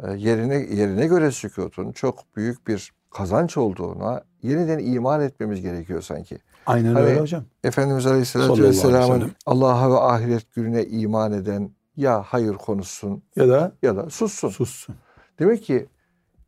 e, 0.00 0.12
yerine 0.12 0.54
yerine 0.54 1.06
göre 1.06 1.30
sükutun 1.30 1.92
çok 1.92 2.36
büyük 2.36 2.66
bir 2.66 2.95
kazanç 3.10 3.56
olduğuna 3.56 4.22
yeniden 4.42 4.78
iman 4.78 5.20
etmemiz 5.20 5.60
gerekiyor 5.62 6.02
sanki. 6.02 6.38
Aynen 6.66 6.94
Hani- 6.94 7.06
öyle 7.06 7.20
hocam. 7.20 7.44
Efendimiz 7.64 8.06
Aleyhisselatü 8.06 8.62
Vesselam'ın. 8.62 9.32
Allah'a 9.46 9.90
ve 9.90 9.98
ahiret 9.98 10.54
gününe 10.54 10.84
iman 10.84 11.32
eden 11.32 11.70
ya 11.96 12.22
hayır 12.22 12.54
konuşsun 12.54 13.22
Ya 13.36 13.48
da 13.48 13.72
ya 13.82 13.96
da 13.96 14.10
sussun. 14.10 14.48
sussun. 14.48 14.94
Demek 15.38 15.64
ki 15.64 15.86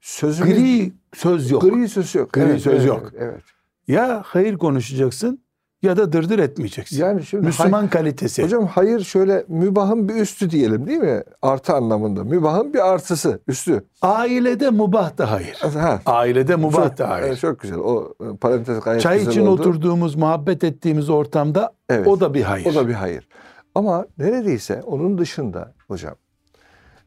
sözümüz 0.00 0.54
Gri 0.58 0.92
söz 1.14 1.50
yok. 1.50 1.62
gri 1.62 1.88
söz 1.88 2.14
yok. 2.14 2.32
Gri 2.32 2.60
söz 2.60 2.74
evet, 2.74 2.86
yok. 2.86 3.12
Evet. 3.18 3.42
Ya 3.88 4.22
hayır 4.26 4.58
konuşacaksın 4.58 5.42
ya 5.82 5.96
da 5.96 6.12
dırdır 6.12 6.38
etmeyeceksin. 6.38 6.98
Yani 7.00 7.24
şimdi 7.24 7.46
Müslüman 7.46 7.88
kalitesi. 7.88 8.42
Hocam 8.42 8.66
hayır 8.66 9.00
şöyle 9.00 9.44
mübahın 9.48 10.08
bir 10.08 10.14
üstü 10.14 10.50
diyelim 10.50 10.86
değil 10.86 10.98
mi? 10.98 11.22
Artı 11.42 11.74
anlamında. 11.74 12.24
Mübahın 12.24 12.74
bir 12.74 12.88
artısı, 12.88 13.40
üstü. 13.48 13.84
Ailede 14.02 14.70
mubah 14.70 15.18
da 15.18 15.30
hayır. 15.30 15.54
Ha. 15.74 16.00
Ailede 16.06 16.56
mubah 16.56 16.88
Çok, 16.88 16.98
da 16.98 17.08
hayır. 17.10 17.36
çok 17.36 17.60
güzel. 17.60 17.78
O 17.78 18.14
e, 18.20 18.36
parantez 18.36 18.80
gayet 18.80 19.02
Çay 19.02 19.18
güzel 19.18 19.30
için 19.32 19.46
oldu. 19.46 19.60
oturduğumuz, 19.60 20.14
muhabbet 20.16 20.64
ettiğimiz 20.64 21.10
ortamda 21.10 21.72
Evet. 21.88 22.06
o 22.06 22.20
da 22.20 22.34
bir 22.34 22.42
hayır. 22.42 22.66
O 22.66 22.74
da 22.74 22.88
bir 22.88 22.94
hayır. 22.94 23.28
Ama 23.74 24.06
neredeyse 24.18 24.82
onun 24.86 25.18
dışında 25.18 25.74
hocam 25.88 26.14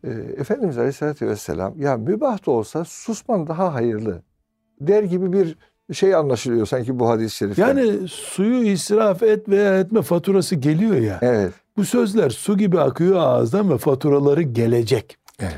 e, 0.04 0.10
Efendimiz 0.38 0.78
Aleyhisselatü 0.78 1.28
Vesselam 1.28 1.74
ya 1.82 1.98
mübah 1.98 2.46
da 2.46 2.52
olsa 2.52 2.86
susman 2.86 3.48
daha 3.48 3.74
hayırlı 3.74 4.22
der 4.82 5.04
gibi 5.04 5.34
bir 5.34 5.58
şey 5.94 6.16
anlaşılıyor 6.16 6.66
sanki 6.66 7.00
bu 7.00 7.10
hadis-i 7.10 7.36
şeriften. 7.36 7.68
Yani 7.68 8.08
suyu 8.08 8.64
israf 8.64 9.24
et 9.24 9.50
veya 9.50 9.80
etme 9.80 10.02
faturası 10.02 10.56
geliyor 10.56 10.96
ya. 10.96 11.20
Evet. 11.22 11.54
Bu 11.78 11.86
sözler 11.86 12.30
su 12.30 12.58
gibi 12.58 12.80
akıyor 12.80 13.18
ağızdan 13.20 13.70
ve 13.70 13.78
faturaları 13.78 14.42
gelecek. 14.42 15.18
Evet. 15.40 15.58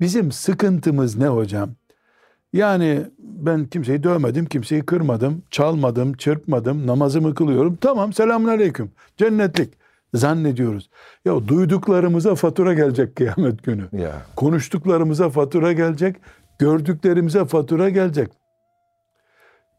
Bizim 0.00 0.32
sıkıntımız 0.32 1.16
ne 1.16 1.26
hocam? 1.26 1.70
Yani 2.52 3.00
ben 3.18 3.64
kimseyi 3.64 4.02
dövmedim, 4.02 4.46
kimseyi 4.46 4.82
kırmadım, 4.82 5.42
çalmadım, 5.50 6.12
çırpmadım, 6.12 6.86
namazımı 6.86 7.34
kılıyorum. 7.34 7.76
Tamam 7.80 8.12
selamun 8.12 8.48
aleyküm, 8.48 8.90
cennetlik 9.16 9.72
zannediyoruz. 10.14 10.90
Ya 11.24 11.48
duyduklarımıza 11.48 12.34
fatura 12.34 12.74
gelecek 12.74 13.16
kıyamet 13.16 13.62
günü. 13.62 13.82
Ya. 13.92 14.12
Konuştuklarımıza 14.36 15.30
fatura 15.30 15.72
gelecek, 15.72 16.16
gördüklerimize 16.58 17.44
fatura 17.44 17.88
gelecek. 17.88 18.43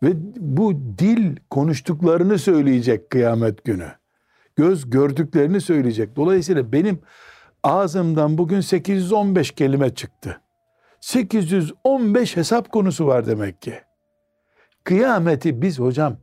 Ve 0.04 0.12
bu 0.36 0.74
dil 0.74 1.36
konuştuklarını 1.50 2.40
söyleyecek 2.40 3.10
kıyamet 3.10 3.64
günü. 3.64 3.88
Göz 4.56 4.90
gördüklerini 4.90 5.62
söyleyecek. 5.62 6.16
Dolayısıyla 6.16 6.72
benim 6.72 7.00
ağzımdan 7.64 8.38
bugün 8.38 8.62
815 8.62 9.52
kelime 9.52 9.96
çıktı. 9.96 10.42
815 11.02 12.38
hesap 12.38 12.72
konusu 12.72 13.08
var 13.08 13.26
demek 13.26 13.62
ki. 13.62 13.74
Kıyameti 14.84 15.62
biz 15.62 15.80
hocam 15.80 16.18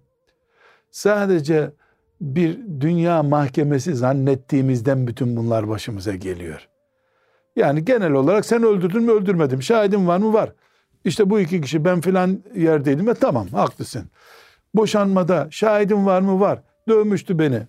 sadece 0.91 1.73
bir 2.21 2.59
dünya 2.81 3.23
mahkemesi 3.23 3.95
zannettiğimizden 3.95 5.07
bütün 5.07 5.37
bunlar 5.37 5.69
başımıza 5.69 6.15
geliyor. 6.15 6.69
Yani 7.57 7.85
genel 7.85 8.13
olarak 8.13 8.47
sen 8.47 8.63
öldürdün 8.63 9.03
mü 9.03 9.13
öldürmedim. 9.13 9.63
Şahidin 9.63 10.07
var 10.07 10.19
mı? 10.19 10.33
Var. 10.33 10.53
İşte 11.05 11.31
bu 11.31 11.41
iki 11.41 11.61
kişi 11.61 11.85
ben 11.85 12.01
filan 12.01 12.43
yerdeydim 12.55 13.07
ve 13.07 13.15
tamam 13.15 13.49
haklısın. 13.49 14.05
Boşanmada 14.75 15.49
şahidin 15.51 16.07
var 16.07 16.21
mı? 16.21 16.41
Var. 16.41 16.63
Dövmüştü 16.89 17.39
beni. 17.39 17.63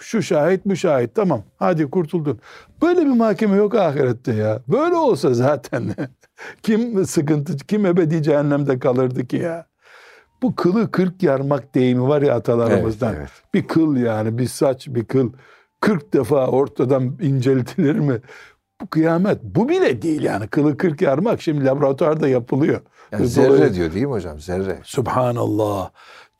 Şu 0.00 0.22
şahit 0.22 0.60
bu 0.64 0.76
şahit 0.76 1.14
tamam 1.14 1.42
hadi 1.56 1.90
kurtuldun. 1.90 2.40
Böyle 2.82 3.00
bir 3.00 3.16
mahkeme 3.16 3.56
yok 3.56 3.74
ahirette 3.74 4.32
ya. 4.32 4.60
Böyle 4.68 4.94
olsa 4.94 5.34
zaten 5.34 5.94
kim 6.62 7.06
sıkıntı 7.06 7.56
kim 7.56 7.86
ebedi 7.86 8.22
cehennemde 8.22 8.78
kalırdı 8.78 9.26
ki 9.26 9.36
ya. 9.36 9.66
Bu 10.42 10.54
kılı 10.54 10.90
kırk 10.90 11.22
yarmak 11.22 11.74
deyimi 11.74 12.08
var 12.08 12.22
ya 12.22 12.34
atalarımızdan. 12.34 13.14
Evet, 13.14 13.18
evet. 13.20 13.54
Bir 13.54 13.68
kıl 13.68 13.96
yani 13.96 14.38
bir 14.38 14.46
saç 14.46 14.88
bir 14.88 15.04
kıl. 15.04 15.32
Kırk 15.80 16.12
defa 16.12 16.46
ortadan 16.46 17.02
inceltilir 17.20 17.98
mi? 17.98 18.20
Bu 18.80 18.86
kıyamet 18.86 19.38
bu 19.42 19.68
bile 19.68 20.02
değil 20.02 20.22
yani 20.22 20.48
kılı 20.48 20.76
kırk 20.76 21.02
yarmak 21.02 21.42
şimdi 21.42 21.64
laboratuvarda 21.64 22.28
yapılıyor. 22.28 22.80
Yani 23.12 23.26
zerre 23.26 23.74
diyor 23.74 23.94
değil 23.94 24.06
mi 24.06 24.12
hocam? 24.12 24.40
Zerre. 24.40 24.78
Subhanallah. 24.84 25.90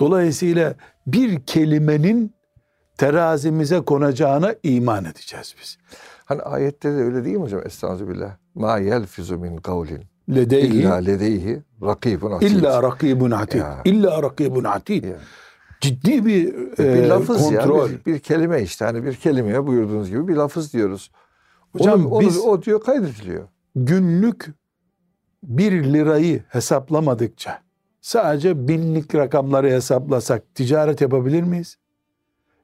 Dolayısıyla 0.00 0.74
bir 1.06 1.40
kelimenin 1.40 2.34
terazimize 2.98 3.80
konacağına 3.80 4.54
iman 4.62 5.04
edeceğiz 5.04 5.54
biz. 5.60 5.78
Hani 6.24 6.42
ayette 6.42 6.88
de 6.92 6.96
öyle 6.96 7.24
değil 7.24 7.36
mi 7.36 7.42
hocam? 7.42 7.60
Estağfirullah. 7.66 8.30
Ma 8.54 8.78
yelfizu 8.78 9.38
min 9.38 9.56
kavlin. 9.56 10.02
Ledeyhi 10.34 10.66
İlla 10.66 10.94
ledeyhi 10.94 11.62
rakibun 11.82 12.32
atid. 12.32 12.46
illa 12.46 12.82
rakibun 12.82 13.30
atid. 13.30 13.58
Ya. 13.58 13.80
İlla 13.84 14.22
rakibun 14.22 14.64
atid. 14.64 15.04
Ya. 15.04 15.16
Ciddi 15.80 16.26
bir, 16.26 16.54
bir 16.78 16.84
e, 16.84 17.08
lafız 17.08 17.42
kontrol. 17.42 17.90
ya. 17.90 17.96
Bir, 18.06 18.12
bir 18.12 18.18
kelime 18.18 18.62
işte. 18.62 18.84
Hani 18.84 19.04
bir 19.04 19.14
kelimeye 19.14 19.66
buyurduğunuz 19.66 20.10
gibi 20.10 20.28
bir 20.28 20.36
lafız 20.36 20.72
diyoruz. 20.72 21.10
Hocam 21.72 22.06
onu, 22.06 22.14
onu- 22.14 22.20
biz- 22.20 22.38
o 22.38 22.62
diyor 22.62 22.80
kaydediliyor. 22.80 23.48
Günlük 23.76 24.46
bir 25.42 25.72
lirayı 25.84 26.42
hesaplamadıkça 26.48 27.62
sadece 28.00 28.68
binlik 28.68 29.14
rakamları 29.14 29.70
hesaplasak 29.70 30.54
ticaret 30.54 31.00
yapabilir 31.00 31.42
miyiz? 31.42 31.76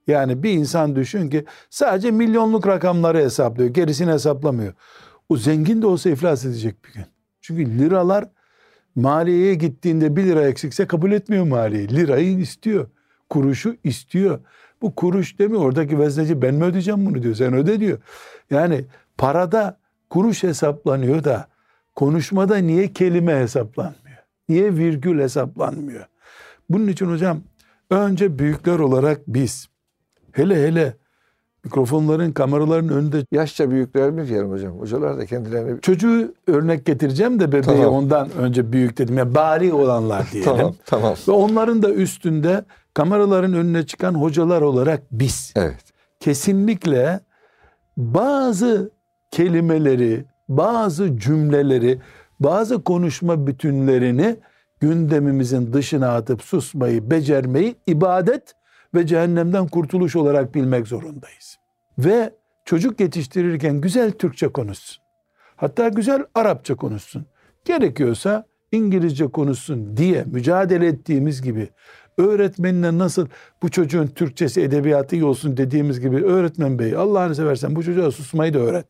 Yani 0.06 0.42
bir 0.42 0.50
insan 0.50 0.96
düşün 0.96 1.30
ki 1.30 1.44
sadece 1.70 2.10
milyonluk 2.10 2.66
rakamları 2.66 3.18
hesaplıyor. 3.18 3.68
Gerisini 3.70 4.10
hesaplamıyor. 4.12 4.72
O 5.28 5.36
zengin 5.36 5.82
de 5.82 5.86
olsa 5.86 6.10
iflas 6.10 6.44
edecek 6.44 6.84
bir 6.84 6.92
gün. 6.92 7.04
Çünkü 7.40 7.78
liralar 7.78 8.25
maliyeye 8.94 9.54
gittiğinde 9.54 10.16
bir 10.16 10.25
lira 10.25 10.48
eksikse 10.48 10.86
kabul 10.86 11.12
etmiyor 11.12 11.44
maliye. 11.46 11.88
Lirayı 11.88 12.38
istiyor. 12.38 12.90
Kuruşu 13.30 13.76
istiyor. 13.84 14.40
Bu 14.86 14.94
kuruş 14.94 15.38
demiyor. 15.38 15.60
Oradaki 15.64 15.98
vezneci 15.98 16.42
ben 16.42 16.54
mi 16.54 16.64
ödeyeceğim 16.64 17.06
bunu 17.06 17.22
diyor. 17.22 17.34
Sen 17.34 17.54
öde 17.54 17.80
diyor. 17.80 17.98
Yani 18.50 18.84
parada 19.18 19.78
kuruş 20.10 20.42
hesaplanıyor 20.42 21.24
da 21.24 21.46
konuşmada 21.94 22.56
niye 22.56 22.92
kelime 22.92 23.34
hesaplanmıyor? 23.34 24.16
Niye 24.48 24.76
virgül 24.76 25.20
hesaplanmıyor? 25.20 26.06
Bunun 26.70 26.86
için 26.88 27.06
hocam 27.06 27.40
önce 27.90 28.38
büyükler 28.38 28.78
olarak 28.78 29.20
biz 29.26 29.68
hele 30.32 30.66
hele 30.66 30.94
mikrofonların 31.64 32.32
kameraların 32.32 32.88
önünde 32.88 33.24
Yaşça 33.32 33.70
büyüklerimiz 33.70 34.28
diyelim 34.28 34.50
hocam. 34.50 34.72
Hocalar 34.78 35.18
da 35.18 35.26
kendilerini 35.26 35.80
çocuğu 35.80 36.34
örnek 36.46 36.86
getireceğim 36.86 37.40
de 37.40 37.48
bebeği 37.48 37.62
Tamam. 37.62 37.94
ondan 37.94 38.30
önce 38.38 38.72
büyük 38.72 38.98
dedim. 38.98 39.18
Ya 39.18 39.34
bari 39.34 39.72
olanlar 39.72 40.26
diyelim. 40.32 40.50
tamam 40.56 40.74
tamam. 40.86 41.14
Ve 41.28 41.32
onların 41.32 41.82
da 41.82 41.90
üstünde 41.92 42.64
kameraların 42.96 43.52
önüne 43.52 43.86
çıkan 43.86 44.14
hocalar 44.14 44.62
olarak 44.62 45.02
biz 45.10 45.52
Evet. 45.56 45.84
kesinlikle 46.20 47.20
bazı 47.96 48.90
kelimeleri, 49.30 50.24
bazı 50.48 51.18
cümleleri, 51.18 52.00
bazı 52.40 52.84
konuşma 52.84 53.46
bütünlerini 53.46 54.36
gündemimizin 54.80 55.72
dışına 55.72 56.14
atıp 56.16 56.42
susmayı, 56.42 57.10
becermeyi 57.10 57.76
ibadet 57.86 58.54
ve 58.94 59.06
cehennemden 59.06 59.66
kurtuluş 59.68 60.16
olarak 60.16 60.54
bilmek 60.54 60.86
zorundayız. 60.86 61.58
Ve 61.99 62.34
çocuk 62.64 63.00
yetiştirirken 63.00 63.80
güzel 63.80 64.10
Türkçe 64.12 64.49
konuşsun. 64.49 65.02
Hatta 65.56 65.88
güzel 65.88 66.25
Arapça 66.34 66.75
konuşsun. 66.76 67.26
Gerekiyorsa 67.64 68.47
İngilizce 68.73 69.26
konuşsun 69.26 69.97
diye 69.97 70.25
mücadele 70.25 70.86
ettiğimiz 70.86 71.42
gibi 71.42 71.68
öğretmenine 72.18 72.98
nasıl 72.98 73.28
bu 73.62 73.70
çocuğun 73.70 74.06
Türkçesi 74.06 74.60
edebiyatı 74.60 75.16
iyi 75.16 75.24
olsun 75.24 75.56
dediğimiz 75.56 76.00
gibi 76.00 76.24
öğretmen 76.24 76.78
bey 76.78 76.96
Allah'ını 76.96 77.34
seversen 77.34 77.76
bu 77.76 77.82
çocuğa 77.82 78.10
susmayı 78.10 78.54
da 78.54 78.58
öğret 78.58 78.86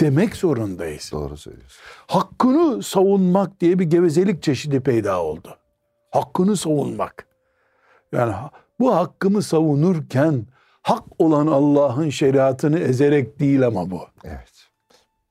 demek 0.00 0.36
zorundayız. 0.36 1.10
Doğru 1.12 1.36
söylüyorsun. 1.36 1.80
Hakkını 2.06 2.82
savunmak 2.82 3.60
diye 3.60 3.78
bir 3.78 3.84
gevezelik 3.84 4.42
çeşidi 4.42 4.80
peyda 4.80 5.22
oldu. 5.22 5.56
Hakkını 6.10 6.56
savunmak. 6.56 7.26
Yani 8.12 8.34
bu 8.80 8.96
hakkımı 8.96 9.42
savunurken 9.42 10.46
hak 10.82 11.04
olan 11.18 11.46
Allah'ın 11.46 12.10
şeriatını 12.10 12.78
ezerek 12.78 13.40
değil 13.40 13.66
ama 13.66 13.90
bu. 13.90 14.00
Evet. 14.24 14.68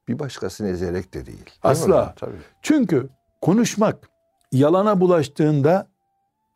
Bir 0.07 0.19
başkasını 0.19 0.67
ezerek 0.67 1.13
de 1.13 1.25
değil. 1.25 1.37
Değil 1.45 1.59
Asla. 1.63 2.13
Tabii. 2.15 2.37
Çünkü 2.61 3.09
konuşmak 3.41 4.09
yalana 4.51 4.99
bulaştığında 4.99 5.87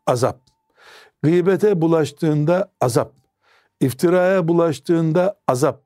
azap. 0.06 0.51
Gıybete 1.22 1.80
bulaştığında 1.80 2.70
azap. 2.80 3.12
iftiraya 3.80 4.48
bulaştığında 4.48 5.36
azap. 5.48 5.80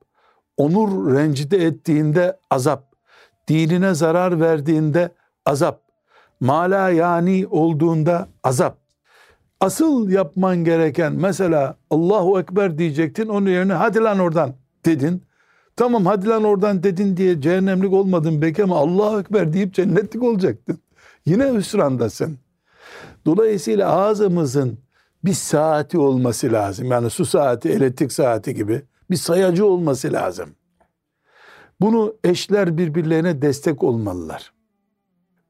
Onur 0.57 1.15
rencide 1.15 1.57
ettiğinde 1.57 2.39
azap. 2.49 2.93
Dinine 3.47 3.93
zarar 3.93 4.41
verdiğinde 4.41 5.09
azap. 5.45 5.81
Mala 6.39 6.89
yani 6.89 7.47
olduğunda 7.49 8.27
azap. 8.43 8.77
Asıl 9.59 10.09
yapman 10.09 10.63
gereken 10.63 11.13
mesela 11.13 11.75
Allahu 11.89 12.39
Ekber 12.39 12.77
diyecektin 12.77 13.27
onun 13.27 13.49
yerine 13.49 13.73
hadi 13.73 13.99
lan 13.99 14.19
oradan 14.19 14.55
dedin. 14.85 15.23
Tamam 15.75 16.05
hadi 16.05 16.27
lan 16.27 16.43
oradan 16.43 16.83
dedin 16.83 17.17
diye 17.17 17.41
cehennemlik 17.41 17.93
olmadın 17.93 18.41
belki 18.41 18.63
ama 18.63 18.77
Allahu 18.77 19.19
Ekber 19.19 19.53
deyip 19.53 19.73
cennetlik 19.73 20.23
olacaktın. 20.23 20.79
Yine 21.25 21.53
hüsrandasın. 21.53 22.37
Dolayısıyla 23.25 23.91
ağzımızın 23.91 24.79
bir 25.27 25.33
saati 25.33 25.97
olması 25.97 26.51
lazım. 26.51 26.91
Yani 26.91 27.09
su 27.09 27.25
saati, 27.25 27.69
elektrik 27.69 28.11
saati 28.11 28.53
gibi 28.53 28.81
bir 29.09 29.15
sayacı 29.15 29.65
olması 29.65 30.13
lazım. 30.13 30.49
Bunu 31.81 32.15
eşler 32.23 32.77
birbirlerine 32.77 33.41
destek 33.41 33.83
olmalılar. 33.83 34.53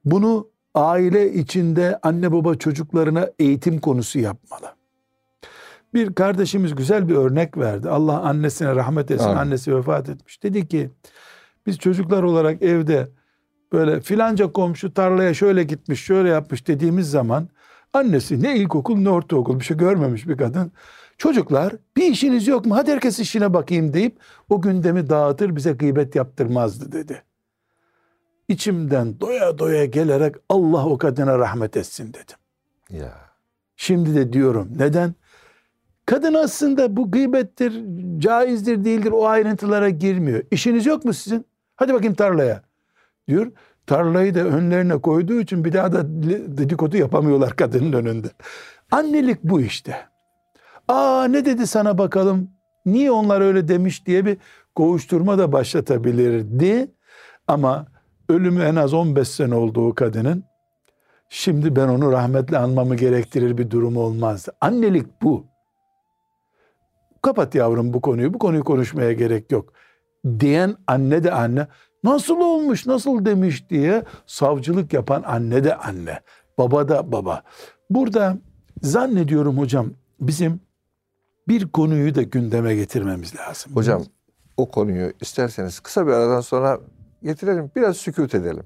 Bunu 0.06 0.48
aile 0.76 1.34
içinde 1.34 2.00
anne 2.04 2.32
baba 2.32 2.56
çocuklarına 2.56 3.30
eğitim 3.40 3.80
konusu 3.80 4.20
yapmalı. 4.20 4.76
Bir 5.94 6.14
kardeşimiz 6.14 6.76
güzel 6.76 7.10
bir 7.10 7.16
örnek 7.16 7.58
verdi. 7.58 7.90
Allah 7.90 8.22
annesine 8.22 8.76
rahmet 8.76 9.12
etsin. 9.12 9.26
Amin. 9.26 9.38
Annesi 9.38 9.76
vefat 9.76 10.10
etmiş. 10.10 10.44
Dedi 10.44 10.68
ki 10.68 10.90
biz 11.66 11.78
çocuklar 11.78 12.24
olarak 12.24 12.62
evde 12.62 13.10
böyle 13.72 14.02
filanca 14.02 14.52
komşu 14.52 14.94
tarlaya 14.94 15.34
şöyle 15.34 15.64
gitmiş, 15.64 16.02
şöyle 16.02 16.30
yapmış 16.30 16.68
dediğimiz 16.68 17.10
zaman 17.10 17.50
annesi 17.94 18.44
ne 18.44 18.56
ilkokul 18.56 18.98
ne 18.98 19.10
ortaokul 19.10 19.60
bir 19.60 19.66
şey 19.66 19.78
görmemiş 19.78 20.28
bir 20.28 20.38
kadın. 20.38 20.72
Çocuklar 21.18 21.74
bir 21.98 22.04
işiniz 22.04 22.48
yok 22.48 22.66
mu? 22.66 22.76
Hadi 22.76 22.92
herkes 22.92 23.20
işine 23.20 23.54
bakayım 23.54 23.94
deyip 23.94 24.20
o 24.50 24.62
gündemi 24.62 25.10
dağıtır 25.10 25.56
bize 25.56 25.72
gıybet 25.72 26.16
yaptırmazdı 26.16 26.92
dedi. 26.92 27.24
İçimden 28.48 29.20
doya 29.20 29.58
doya 29.58 29.86
gelerek 29.86 30.36
Allah 30.50 30.86
o 30.86 30.98
kadına 30.98 31.40
rahmet 31.40 31.78
etsin 31.78 32.14
dedim. 32.14 32.36
Ya. 32.90 33.14
Şimdi 33.76 34.16
de 34.16 34.34
diyorum 34.34 34.70
neden? 34.78 35.14
Kadın 36.06 36.34
aslında 36.34 36.98
bu 36.98 37.12
gıybettir, 37.12 37.84
caizdir 38.20 38.86
değildir 38.86 39.12
o 39.12 39.28
ayrıntılara 39.28 39.90
girmiyor. 39.90 40.44
İşiniz 40.52 40.86
yok 40.86 41.06
mu 41.06 41.14
sizin? 41.14 41.46
Hadi 41.76 41.94
bakayım 41.94 42.14
tarlaya 42.14 42.62
diyor. 43.28 43.52
Tarlayı 43.88 44.36
da 44.36 44.40
önlerine 44.40 44.98
koyduğu 44.98 45.40
için 45.40 45.66
bir 45.66 45.74
daha 45.74 45.92
da 45.92 46.02
dedikodu 46.58 46.98
yapamıyorlar 46.98 47.56
kadının 47.56 47.94
önünde. 47.94 48.28
Annelik 48.92 49.44
bu 49.44 49.62
işte. 49.62 49.96
Aa 50.88 51.28
ne 51.30 51.46
dedi 51.46 51.68
sana 51.68 51.98
bakalım? 51.98 52.50
Niye 52.86 53.12
onlar 53.12 53.42
öyle 53.42 53.68
demiş 53.68 54.06
diye 54.06 54.26
bir 54.26 54.38
kovuşturma 54.76 55.38
da 55.38 55.52
başlatabilirdi. 55.52 56.92
Ama 57.48 57.88
ölümü 58.30 58.64
en 58.64 58.76
az 58.76 58.94
15 58.94 59.28
sene 59.28 59.56
oldu 59.56 59.88
o 59.88 59.96
kadının. 59.96 60.44
Şimdi 61.30 61.76
ben 61.76 61.88
onu 61.88 62.12
rahmetle 62.12 62.58
anmamı 62.58 62.96
gerektirir 62.96 63.58
bir 63.58 63.72
durum 63.72 63.98
olmazdı. 63.98 64.52
Annelik 64.62 65.22
bu. 65.22 65.46
Kapat 67.22 67.56
yavrum 67.56 67.94
bu 67.94 68.02
konuyu. 68.02 68.34
Bu 68.34 68.40
konuyu 68.40 68.64
konuşmaya 68.64 69.14
gerek 69.14 69.52
yok. 69.52 69.74
Diyen 70.40 70.76
anne 70.88 71.24
de 71.24 71.32
anne. 71.32 71.68
Nasıl 72.08 72.38
olmuş, 72.38 72.86
nasıl 72.86 73.26
demiş 73.26 73.70
diye 73.70 74.04
savcılık 74.26 74.94
yapan 74.94 75.24
anne 75.24 75.64
de 75.64 75.76
anne. 75.76 76.20
Baba 76.58 76.88
da 76.88 77.12
baba. 77.12 77.44
Burada 77.90 78.38
zannediyorum 78.82 79.58
hocam 79.58 79.94
bizim 80.20 80.62
bir 81.48 81.68
konuyu 81.68 82.16
da 82.16 82.22
gündeme 82.22 82.76
getirmemiz 82.76 83.36
lazım. 83.36 83.76
Hocam 83.76 84.04
o 84.58 84.72
konuyu 84.72 85.14
isterseniz 85.22 85.80
kısa 85.80 86.08
bir 86.08 86.12
aradan 86.12 86.42
sonra 86.42 86.80
getirelim. 87.24 87.72
Biraz 87.76 87.98
sükut 87.98 88.36
edelim. 88.36 88.66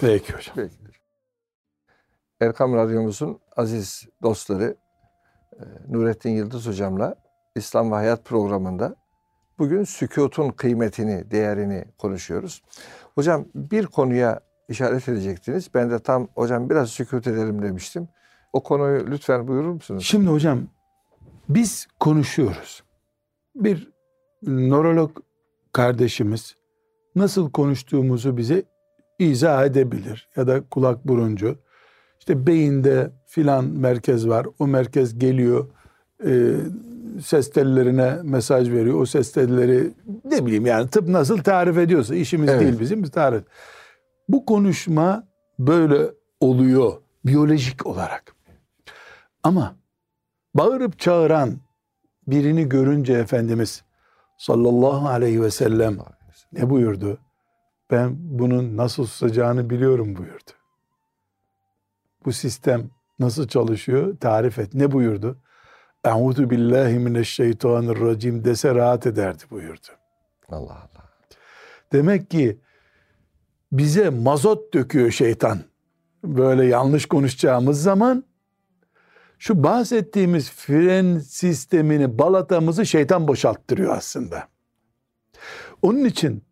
Peki 0.00 0.32
hocam. 0.32 0.54
Peki. 0.54 0.74
Erkam 2.40 2.74
Radyomuzun 2.74 3.40
aziz 3.56 4.08
dostları 4.22 4.76
e, 5.52 5.62
Nurettin 5.88 6.30
Yıldız 6.30 6.66
hocamla 6.66 7.14
İslam 7.56 7.90
ve 7.90 7.94
Hayat 7.94 8.24
programında 8.24 8.96
bugün 9.58 9.84
sükutun 9.84 10.50
kıymetini, 10.50 11.30
değerini 11.30 11.84
konuşuyoruz. 11.98 12.62
Hocam 13.14 13.44
bir 13.54 13.86
konuya 13.86 14.40
işaret 14.68 15.08
edecektiniz. 15.08 15.68
Ben 15.74 15.90
de 15.90 15.98
tam 15.98 16.28
hocam 16.34 16.70
biraz 16.70 16.90
sükut 16.90 17.26
edelim 17.26 17.62
demiştim. 17.62 18.08
O 18.52 18.62
konuyu 18.62 19.06
lütfen 19.10 19.48
buyurur 19.48 19.72
musunuz? 19.72 20.04
Şimdi 20.04 20.30
hocam 20.30 20.62
biz 21.48 21.86
konuşuyoruz. 22.00 22.82
Bir 23.54 23.92
nörolog 24.42 25.10
kardeşimiz 25.72 26.56
nasıl 27.16 27.50
konuştuğumuzu 27.50 28.36
bize 28.36 28.62
izah 29.18 29.66
edebilir 29.66 30.28
ya 30.36 30.46
da 30.46 30.68
kulak 30.68 31.08
buruncu. 31.08 31.58
İşte 32.18 32.46
beyinde 32.46 33.10
filan 33.26 33.64
merkez 33.64 34.28
var. 34.28 34.46
O 34.58 34.66
merkez 34.66 35.18
geliyor 35.18 35.70
e, 36.26 36.54
ses 37.22 37.50
tellerine 37.50 38.18
mesaj 38.22 38.70
veriyor. 38.70 39.00
O 39.00 39.06
ses 39.06 39.32
telleri 39.32 39.90
ne 40.24 40.46
bileyim 40.46 40.66
yani 40.66 40.90
tıp 40.90 41.08
nasıl 41.08 41.38
tarif 41.38 41.78
ediyorsa 41.78 42.14
işimiz 42.14 42.48
Evet. 42.50 42.60
değil 42.60 42.80
bizim 42.80 43.02
biz 43.02 43.10
tarif. 43.10 43.44
Bu 44.28 44.46
konuşma 44.46 45.24
böyle 45.58 46.10
oluyor 46.40 46.92
biyolojik 47.26 47.86
olarak. 47.86 48.34
Ama 49.42 49.76
bağırıp 50.54 50.98
çağıran 50.98 51.56
birini 52.26 52.68
görünce 52.68 53.12
Efendimiz 53.12 53.84
sallallahu 54.38 55.08
aleyhi 55.08 55.42
ve 55.42 55.50
sellem 55.50 55.98
ne 56.52 56.70
buyurdu? 56.70 57.18
Ben 57.90 58.16
bunun 58.18 58.76
nasıl 58.76 59.06
susacağını 59.06 59.70
biliyorum 59.70 60.16
buyurdu. 60.16 60.50
Bu 62.24 62.32
sistem 62.32 62.90
nasıl 63.18 63.48
çalışıyor? 63.48 64.16
Tarif 64.20 64.58
et. 64.58 64.74
Ne 64.74 64.92
buyurdu? 64.92 65.38
Euzu 66.04 66.50
billahi 66.50 66.98
mineşşeytanirracim 66.98 68.44
dese 68.44 68.74
rahat 68.74 69.06
ederdi 69.06 69.42
buyurdu. 69.50 69.86
Allah 70.48 70.72
Allah. 70.72 71.10
Demek 71.92 72.30
ki 72.30 72.60
bize 73.72 74.10
mazot 74.10 74.74
döküyor 74.74 75.10
şeytan. 75.10 75.58
Böyle 76.24 76.66
yanlış 76.66 77.06
konuşacağımız 77.06 77.82
zaman 77.82 78.24
şu 79.38 79.62
bahsettiğimiz 79.62 80.50
fren 80.50 81.18
sistemini, 81.18 82.18
balatamızı 82.18 82.86
şeytan 82.86 83.28
boşalttırıyor 83.28 83.96
aslında. 83.96 84.48
Onun 85.82 86.04
için 86.04 86.44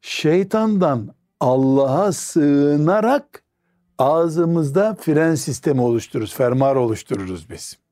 şeytandan 0.00 1.14
Allah'a 1.40 2.12
sığınarak 2.12 3.42
ağzımızda 3.98 4.94
fren 5.00 5.34
sistemi 5.34 5.80
oluştururuz, 5.80 6.34
fermuar 6.34 6.76
oluştururuz 6.76 7.50
biz. 7.50 7.85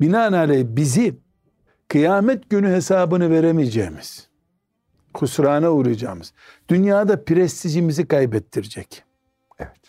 Binaenaleyh 0.00 0.64
bizi 0.68 1.14
kıyamet 1.88 2.50
günü 2.50 2.68
hesabını 2.68 3.30
veremeyeceğimiz, 3.30 4.28
husrana 5.16 5.70
uğrayacağımız, 5.70 6.32
dünyada 6.68 7.24
prestijimizi 7.24 8.08
kaybettirecek. 8.08 9.04
Evet. 9.58 9.80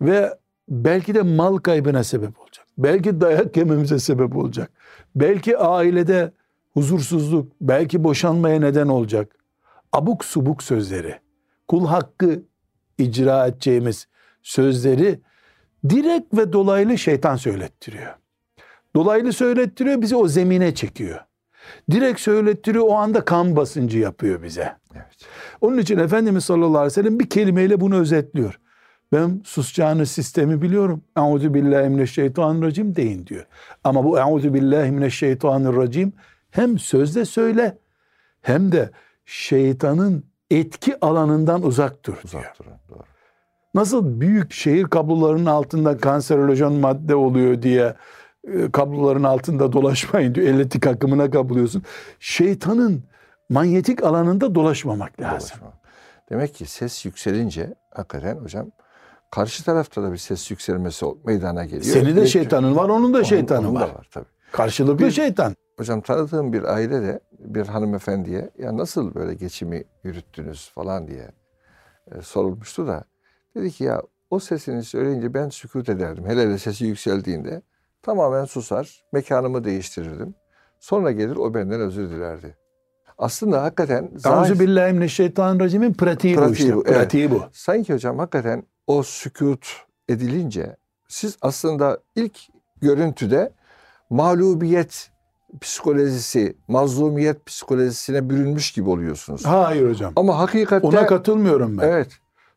Ve 0.00 0.38
belki 0.68 1.14
de 1.14 1.22
mal 1.22 1.56
kaybına 1.56 2.04
sebep 2.04 2.40
olacak. 2.40 2.66
Belki 2.78 3.20
dayak 3.20 3.56
yememize 3.56 3.98
sebep 3.98 4.36
olacak. 4.36 4.70
Belki 5.16 5.58
ailede 5.58 6.32
huzursuzluk, 6.72 7.52
belki 7.60 8.04
boşanmaya 8.04 8.60
neden 8.60 8.88
olacak. 8.88 9.36
Abuk 9.92 10.24
subuk 10.24 10.62
sözleri, 10.62 11.18
kul 11.68 11.86
hakkı 11.86 12.42
icra 12.98 13.46
edeceğimiz 13.46 14.08
sözleri 14.42 15.20
direkt 15.88 16.34
ve 16.34 16.52
dolaylı 16.52 16.98
şeytan 16.98 17.36
söylettiriyor. 17.36 18.21
Dolaylı 18.96 19.32
söylettiriyor 19.32 20.00
bizi 20.02 20.16
o 20.16 20.28
zemine 20.28 20.74
çekiyor. 20.74 21.20
Direkt 21.90 22.20
söylettiriyor 22.20 22.84
o 22.88 22.94
anda 22.94 23.24
kan 23.24 23.56
basıncı 23.56 23.98
yapıyor 23.98 24.42
bize. 24.42 24.76
Evet. 24.94 25.06
Onun 25.60 25.78
için 25.78 25.98
Efendimiz 25.98 26.44
sallallahu 26.44 26.78
aleyhi 26.78 26.86
ve 26.86 26.90
sellem 26.90 27.18
bir 27.18 27.28
kelimeyle 27.30 27.80
bunu 27.80 27.96
özetliyor. 27.96 28.58
Ben 29.12 29.40
susacağınız 29.44 30.10
sistemi 30.10 30.62
biliyorum. 30.62 31.02
Euzu 31.16 31.54
billahi 31.54 31.88
mineşşeytanirracim 31.88 32.96
deyin 32.96 33.26
diyor. 33.26 33.46
Ama 33.84 34.04
bu 34.04 34.18
euzu 34.18 34.54
billahi 34.54 34.90
mineşşeytanirracim 34.90 36.12
hem 36.50 36.78
sözde 36.78 37.24
söyle 37.24 37.78
hem 38.42 38.72
de 38.72 38.90
şeytanın 39.24 40.24
etki 40.50 41.00
alanından 41.00 41.62
uzak 41.62 42.04
dur 42.04 42.12
diyor. 42.12 42.24
Uzak 42.24 42.58
durun. 42.58 42.72
Doğru. 42.88 43.02
Nasıl 43.74 44.20
büyük 44.20 44.52
şehir 44.52 44.84
kablolarının 44.84 45.46
altında 45.46 45.96
kanserojen 45.96 46.72
madde 46.72 47.14
oluyor 47.14 47.62
diye 47.62 47.94
kabloların 48.72 49.22
altında 49.22 49.72
dolaşmayın 49.72 50.34
diyor. 50.34 50.46
Elektrik 50.46 50.86
akımına 50.86 51.30
kapılıyorsun. 51.30 51.82
Şeytanın 52.20 53.04
manyetik 53.48 54.02
alanında 54.04 54.54
dolaşmamak 54.54 55.20
lazım. 55.20 55.50
Dolaşma. 55.60 55.72
Demek 56.30 56.54
ki 56.54 56.66
ses 56.66 57.04
yükselince 57.04 57.74
hakikaten 57.94 58.36
hocam 58.36 58.70
karşı 59.30 59.64
tarafta 59.64 60.02
da 60.02 60.12
bir 60.12 60.16
ses 60.18 60.50
yükselmesi 60.50 61.06
meydana 61.24 61.64
geliyor. 61.64 61.82
Senin 61.82 62.16
de 62.16 62.26
şeytanın 62.26 62.76
var, 62.76 62.88
onun 62.88 63.12
da 63.14 63.16
Onun- 63.16 63.24
şeytanı 63.24 63.68
onun 63.68 63.76
da 63.76 63.80
var. 63.80 63.88
var 63.94 64.08
tabii. 64.10 64.26
Karşılıklı 64.52 65.06
Bir- 65.06 65.10
şeytan. 65.10 65.56
Hocam 65.78 66.00
tanıdığım 66.00 66.52
bir 66.52 66.62
aile 66.64 67.02
de 67.02 67.20
bir 67.38 67.66
hanımefendiye 67.66 68.50
ya 68.58 68.76
nasıl 68.76 69.14
böyle 69.14 69.34
geçimi 69.34 69.84
yürüttünüz 70.04 70.70
falan 70.74 71.08
diye 71.08 71.30
e, 72.14 72.22
sorulmuştu 72.22 72.86
da 72.86 73.04
dedi 73.56 73.70
ki 73.70 73.84
ya 73.84 74.02
o 74.30 74.38
sesini 74.38 74.84
söyleyince 74.84 75.34
ben 75.34 75.48
sükut 75.48 75.88
ederdim. 75.88 76.24
Hele 76.26 76.42
hele 76.42 76.58
sesi 76.58 76.84
yükseldiğinde 76.84 77.62
tamamen 78.02 78.44
susar, 78.44 79.04
mekanımı 79.12 79.64
değiştirirdim. 79.64 80.34
Sonra 80.80 81.12
gelir 81.12 81.36
o 81.36 81.54
benden 81.54 81.80
özür 81.80 82.10
dilerdi. 82.10 82.56
Aslında 83.18 83.62
hakikaten 83.62 84.10
zahir- 84.16 84.60
billahi 84.60 84.92
mineşşeytanirracim'in 84.92 85.92
pratiği, 85.94 86.36
bu 86.36 86.40
Pratiği 86.40 86.58
işte. 86.68 86.76
bu, 86.76 86.82
evet. 86.86 86.94
Pratiği 86.96 87.30
bu. 87.30 87.42
sanki 87.52 87.94
hocam 87.94 88.18
hakikaten 88.18 88.62
o 88.86 89.02
sükut 89.02 89.66
edilince 90.08 90.76
siz 91.08 91.36
aslında 91.42 91.98
ilk 92.16 92.38
görüntüde 92.80 93.52
mağlubiyet 94.10 95.10
psikolojisi, 95.60 96.56
mazlumiyet 96.68 97.46
psikolojisine 97.46 98.30
bürünmüş 98.30 98.72
gibi 98.72 98.90
oluyorsunuz. 98.90 99.46
Hayır 99.46 99.88
hocam. 99.90 100.12
Ama 100.16 100.38
hakikatte 100.38 100.86
Ona 100.86 101.06
katılmıyorum 101.06 101.78
ben. 101.78 101.88
evet. 101.88 102.08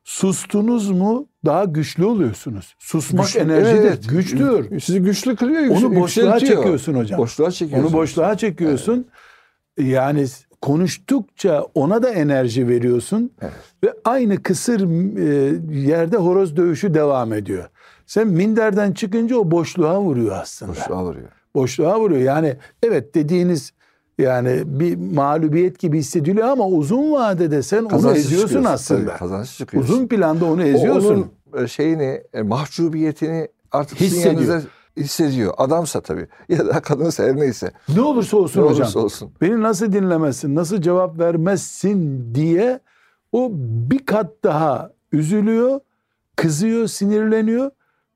Sustunuz 0.03 0.91
mu 0.91 1.27
daha 1.45 1.65
güçlü 1.65 2.05
oluyorsunuz. 2.05 2.75
Susmak 2.79 3.25
Güçlü- 3.25 3.39
enerjidir, 3.39 3.83
evet. 3.83 4.09
güçtür. 4.09 4.79
Sizi 4.79 5.01
güçlü 5.01 5.35
kılıyor, 5.35 5.67
Onu 5.67 5.95
boşluğa 5.95 6.39
çekiyorsun 6.39 6.93
hocam. 6.93 7.19
Boşluğa 7.19 7.51
çekiyorsun. 7.51 7.87
Onu 7.87 7.93
boşluğa 7.93 8.37
çekiyorsun. 8.37 9.07
Yani 9.79 10.25
konuştukça 10.61 11.63
ona 11.75 12.03
da 12.03 12.09
enerji 12.09 12.67
veriyorsun. 12.67 13.31
Evet. 13.41 13.53
Ve 13.83 13.93
aynı 14.05 14.43
kısır 14.43 14.81
e, 15.17 15.79
yerde 15.79 16.17
horoz 16.17 16.57
dövüşü 16.57 16.93
devam 16.93 17.33
ediyor. 17.33 17.69
Sen 18.05 18.27
minderden 18.27 18.91
çıkınca 18.91 19.37
o 19.37 19.51
boşluğa 19.51 20.01
vuruyor 20.01 20.35
aslında. 20.41 20.71
Boşluğa 20.71 21.03
vuruyor. 21.03 21.29
Boşluğa 21.55 21.99
vuruyor. 21.99 22.21
Yani 22.21 22.55
evet 22.83 23.15
dediğiniz 23.15 23.73
yani 24.17 24.63
bir 24.65 24.95
mağlubiyet 24.95 25.79
gibi 25.79 25.97
hissediliyor 25.97 26.47
ama 26.47 26.67
uzun 26.67 27.11
vadede 27.11 27.63
sen 27.63 27.79
onu 27.81 27.87
Kazançsız 27.87 28.25
eziyorsun 28.25 28.47
çıkıyorsun. 28.47 28.73
aslında. 28.73 29.09
Tabii, 29.09 29.17
kazançsız 29.19 29.57
çıkıyorsun. 29.57 29.93
Uzun 29.93 30.07
planda 30.07 30.45
onu 30.45 30.61
O 30.61 30.65
eziyorsun. 30.65 31.29
onun 31.53 31.63
e, 31.63 31.67
şeyini, 31.67 32.21
e, 32.33 32.41
mahcubiyetini 32.41 33.47
artık 33.71 33.99
Hissediyor. 34.01 34.61
hissediyor. 34.97 35.53
Adamsa 35.57 36.01
tabii. 36.01 36.27
Ya 36.49 36.65
da 36.67 36.79
kadınsa 36.81 37.23
her 37.23 37.35
neyse. 37.35 37.71
Ne 37.95 38.01
olursa 38.01 38.37
olsun 38.37 38.61
Ne 38.61 38.65
hocam. 38.65 38.81
olursa 38.81 38.99
olsun. 38.99 39.31
Beni 39.41 39.61
nasıl 39.61 39.91
dinlemezsin, 39.93 40.55
nasıl 40.55 40.81
cevap 40.81 41.19
vermezsin 41.19 42.25
diye 42.35 42.79
o 43.31 43.49
bir 43.89 43.99
kat 44.05 44.31
daha 44.43 44.91
üzülüyor, 45.11 45.79
kızıyor, 46.35 46.87
sinirleniyor. 46.87 47.71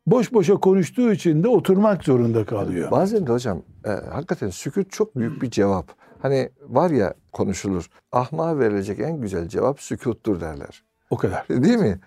Boş 0.07 0.33
boşa 0.33 0.53
konuştuğu 0.55 1.11
için 1.11 1.43
de 1.43 1.47
oturmak 1.47 2.03
zorunda 2.03 2.45
kalıyor. 2.45 2.91
Bazen 2.91 3.27
de 3.27 3.31
hocam 3.31 3.61
e, 3.85 3.89
hakikaten 3.89 4.49
sükut 4.49 4.91
çok 4.91 5.15
büyük 5.15 5.41
bir 5.41 5.51
cevap. 5.51 5.91
Hani 6.21 6.49
var 6.61 6.89
ya 6.89 7.13
konuşulur. 7.31 7.89
Ahmağa 8.11 8.59
verilecek 8.59 8.99
en 8.99 9.21
güzel 9.21 9.47
cevap 9.47 9.81
sükuttur 9.81 10.41
derler. 10.41 10.83
O 11.09 11.17
kadar. 11.17 11.47
Değil 11.49 11.77
mi? 11.77 11.99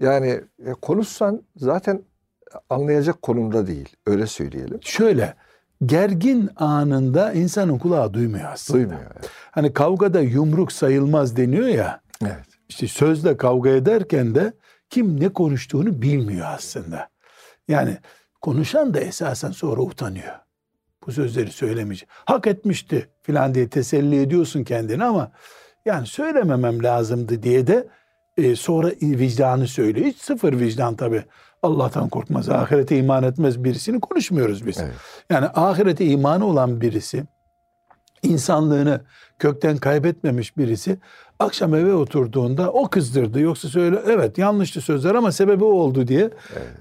Yani 0.00 0.40
e, 0.66 0.72
konuşsan 0.72 1.42
zaten 1.56 2.02
anlayacak 2.70 3.22
konumda 3.22 3.66
değil. 3.66 3.96
Öyle 4.06 4.26
söyleyelim. 4.26 4.78
Şöyle, 4.82 5.34
gergin 5.86 6.50
anında 6.56 7.32
insanın 7.32 7.78
kulağı 7.78 8.14
duymuyor 8.14 8.52
aslında. 8.52 8.78
Duymuyor. 8.78 9.00
Evet. 9.14 9.30
Hani 9.50 9.72
kavgada 9.72 10.20
yumruk 10.20 10.72
sayılmaz 10.72 11.36
deniyor 11.36 11.66
ya. 11.66 12.00
evet. 12.22 12.46
İşte 12.68 12.88
sözle 12.88 13.36
kavga 13.36 13.70
ederken 13.70 14.34
de 14.34 14.52
kim 14.90 15.20
ne 15.20 15.28
konuştuğunu 15.28 16.02
bilmiyor 16.02 16.46
aslında. 16.46 17.08
Yani 17.68 17.98
konuşan 18.40 18.94
da 18.94 19.00
esasen 19.00 19.50
sonra 19.50 19.80
utanıyor. 19.80 20.34
Bu 21.06 21.12
sözleri 21.12 21.50
söylemeyecek. 21.50 22.08
Hak 22.12 22.46
etmişti 22.46 23.08
filan 23.22 23.54
diye 23.54 23.68
teselli 23.68 24.22
ediyorsun 24.22 24.64
kendini 24.64 25.04
ama 25.04 25.32
yani 25.84 26.06
söylememem 26.06 26.82
lazımdı 26.82 27.42
diye 27.42 27.66
de 27.66 27.88
e, 28.36 28.56
sonra 28.56 28.88
vicdanı 29.02 29.66
söylüyor. 29.66 30.06
Hiç 30.06 30.18
sıfır 30.18 30.60
vicdan 30.60 30.96
tabii. 30.96 31.24
Allah'tan 31.62 32.08
korkmaz, 32.08 32.48
ahirete 32.48 32.98
iman 32.98 33.22
etmez 33.22 33.64
birisini 33.64 34.00
konuşmuyoruz 34.00 34.66
biz. 34.66 34.78
Evet. 34.78 34.94
Yani 35.30 35.46
ahirete 35.46 36.06
imanı 36.06 36.46
olan 36.46 36.80
birisi, 36.80 37.24
insanlığını 38.22 39.00
kökten 39.38 39.76
kaybetmemiş 39.76 40.56
birisi 40.56 40.98
akşam 41.38 41.74
eve 41.74 41.94
oturduğunda 41.94 42.72
o 42.72 42.88
kızdırdı. 42.88 43.40
Yoksa 43.40 43.68
söyle 43.68 44.02
evet 44.06 44.38
yanlıştı 44.38 44.80
sözler 44.80 45.14
ama 45.14 45.32
sebebi 45.32 45.64
o 45.64 45.68
oldu 45.68 46.08
diye 46.08 46.30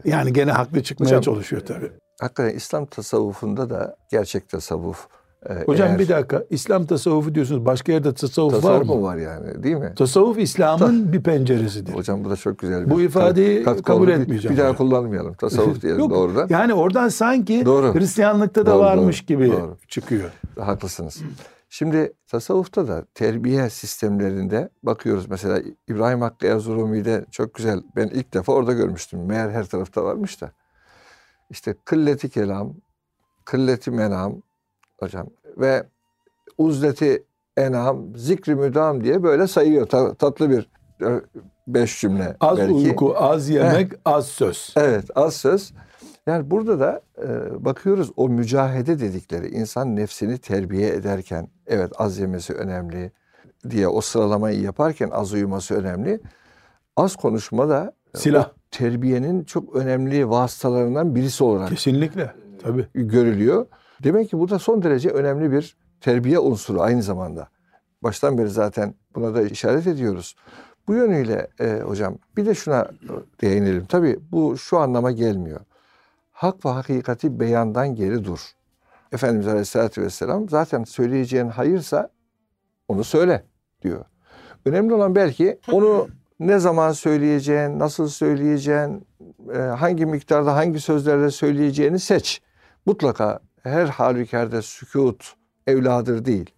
yani 0.05 0.33
gene 0.33 0.51
haklı 0.51 0.83
çıkmaya 0.83 1.07
Hocam, 1.07 1.21
çalışıyor 1.21 1.61
tabii. 1.65 1.91
Hakikaten 2.21 2.55
İslam 2.55 2.85
tasavvufunda 2.85 3.69
da 3.69 3.95
gerçek 4.11 4.49
tasavvuf. 4.49 5.07
e, 5.49 5.53
Hocam 5.65 5.87
eğer- 5.89 5.99
bir 5.99 6.09
dakika 6.09 6.43
İslam 6.49 6.85
tasavvufu 6.85 7.35
diyorsunuz 7.35 7.65
başka 7.65 7.91
yerde 7.91 8.13
tasavvuf, 8.13 8.53
var 8.53 8.61
tasavvuf 8.61 8.87
mı? 8.87 8.95
mu 8.95 9.03
var 9.03 9.17
yani 9.17 9.63
değil 9.63 9.75
mi? 9.75 9.93
Tasavvuf 9.97 10.37
İslam'ın 10.39 11.13
bir 11.13 11.23
penceresidir. 11.23 11.93
Hocam 11.93 12.23
bu 12.23 12.29
da 12.29 12.35
çok 12.35 12.59
güzel. 12.59 12.85
bir 12.85 12.89
Bu 12.89 13.01
ifadeyi 13.01 13.63
katkı 13.63 13.83
kabul 13.83 14.01
oldu. 14.07 14.07
Bir- 14.17 14.21
etmeyeceğim 14.21 14.57
Bir 14.57 14.61
daha 14.63 14.75
kullanmayalım. 14.75 15.33
Tasavvuf 15.33 15.81
diyelim 15.81 15.99
Yok, 15.99 16.11
doğrudan. 16.11 16.47
Yani 16.49 16.73
oradan 16.73 17.09
sanki 17.09 17.65
Doğru. 17.65 17.95
Hristiyanlıkta 17.95 18.65
da 18.65 18.71
Doğru, 18.71 18.79
varmış 18.79 19.21
doğru, 19.21 19.27
gibi 19.27 19.51
doğru. 19.51 19.77
çıkıyor. 19.87 20.29
Haklısınız. 20.59 21.21
Şimdi 21.69 22.13
tasavvufta 22.27 22.87
da 22.87 23.05
terbiye 23.13 23.69
sistemlerinde 23.69 24.69
bakıyoruz 24.83 25.29
mesela 25.29 25.59
İbrahim 25.87 26.21
Hakkı 26.21 26.47
Erzurumi'de 26.47 27.25
çok 27.31 27.53
güzel. 27.53 27.81
Ben 27.95 28.07
ilk 28.07 28.33
defa 28.33 28.53
orada 28.53 28.73
görmüştüm. 28.73 29.25
Meğer 29.25 29.49
her 29.49 29.65
tarafta 29.65 30.03
varmış 30.03 30.41
da. 30.41 30.51
İşte 31.49 31.75
kılleti 31.85 32.29
kelam, 32.29 32.73
kılleti 33.45 33.91
menam 33.91 34.41
hocam 34.99 35.27
ve 35.57 35.83
uzleti 36.57 37.23
enam, 37.57 38.15
zikri 38.15 38.55
müdam 38.55 39.03
diye 39.03 39.23
böyle 39.23 39.47
sayıyor. 39.47 39.87
Ta- 39.87 40.13
tatlı 40.13 40.49
bir 40.49 40.69
e, 41.05 41.21
beş 41.67 42.01
cümle 42.01 42.37
Az 42.39 42.57
belki. 42.57 42.73
uyku, 42.73 43.15
az 43.17 43.49
yemek, 43.49 43.91
az 44.05 44.27
söz. 44.27 44.73
Evet 44.77 45.05
az 45.15 45.33
söz. 45.35 45.73
Yani 46.27 46.51
burada 46.51 46.79
da 46.79 47.01
e, 47.21 47.27
bakıyoruz 47.65 48.11
o 48.15 48.29
mücahede 48.29 48.99
dedikleri 48.99 49.47
insan 49.47 49.95
nefsini 49.95 50.37
terbiye 50.37 50.89
ederken 50.89 51.47
evet 51.67 51.91
az 51.97 52.17
yemesi 52.17 52.53
önemli 52.53 53.11
diye 53.69 53.87
o 53.87 54.01
sıralamayı 54.01 54.61
yaparken 54.61 55.09
az 55.09 55.33
uyuması 55.33 55.75
önemli. 55.75 56.19
Az 56.95 57.15
konuşma 57.15 57.69
da 57.69 57.93
Silah. 58.15 58.51
Terbiyenin 58.71 59.43
çok 59.43 59.75
önemli 59.75 60.29
vasıtalarından 60.29 61.15
birisi 61.15 61.43
olarak 61.43 61.69
Kesinlikle. 61.69 62.33
Tabii. 62.61 62.87
görülüyor. 62.93 63.65
Demek 64.03 64.29
ki 64.29 64.39
bu 64.39 64.49
da 64.49 64.59
son 64.59 64.83
derece 64.83 65.09
önemli 65.09 65.51
bir 65.51 65.77
terbiye 66.01 66.39
unsuru 66.39 66.81
aynı 66.81 67.03
zamanda. 67.03 67.49
Baştan 68.03 68.37
beri 68.37 68.49
zaten 68.49 68.95
buna 69.15 69.35
da 69.35 69.41
işaret 69.41 69.87
ediyoruz. 69.87 70.35
Bu 70.87 70.93
yönüyle 70.93 71.47
e, 71.59 71.79
hocam 71.79 72.17
bir 72.37 72.45
de 72.45 72.55
şuna 72.55 72.87
değinelim. 73.41 73.85
Tabii 73.85 74.19
bu 74.31 74.57
şu 74.57 74.77
anlama 74.77 75.11
gelmiyor. 75.11 75.59
Hak 76.31 76.65
ve 76.65 76.69
hakikati 76.69 77.39
beyandan 77.39 77.95
geri 77.95 78.25
dur. 78.25 78.39
Efendimiz 79.11 79.47
Aleyhisselatü 79.47 80.01
Vesselam 80.01 80.49
zaten 80.49 80.83
söyleyeceğin 80.83 81.47
hayırsa 81.47 82.09
onu 82.87 83.03
söyle 83.03 83.43
diyor. 83.81 84.05
Önemli 84.65 84.93
olan 84.93 85.15
belki 85.15 85.59
onu 85.71 86.07
ne 86.39 86.59
zaman 86.59 86.91
söyleyeceğin, 86.91 87.79
nasıl 87.79 88.07
söyleyeceğin, 88.07 89.07
e, 89.53 89.57
hangi 89.57 90.05
miktarda 90.05 90.55
hangi 90.55 90.79
sözlerle 90.79 91.31
söyleyeceğini 91.31 91.99
seç. 91.99 92.41
Mutlaka 92.85 93.39
her 93.63 93.85
halükarda 93.85 94.61
sükut 94.61 95.33
evladır 95.67 96.25
değil. 96.25 96.49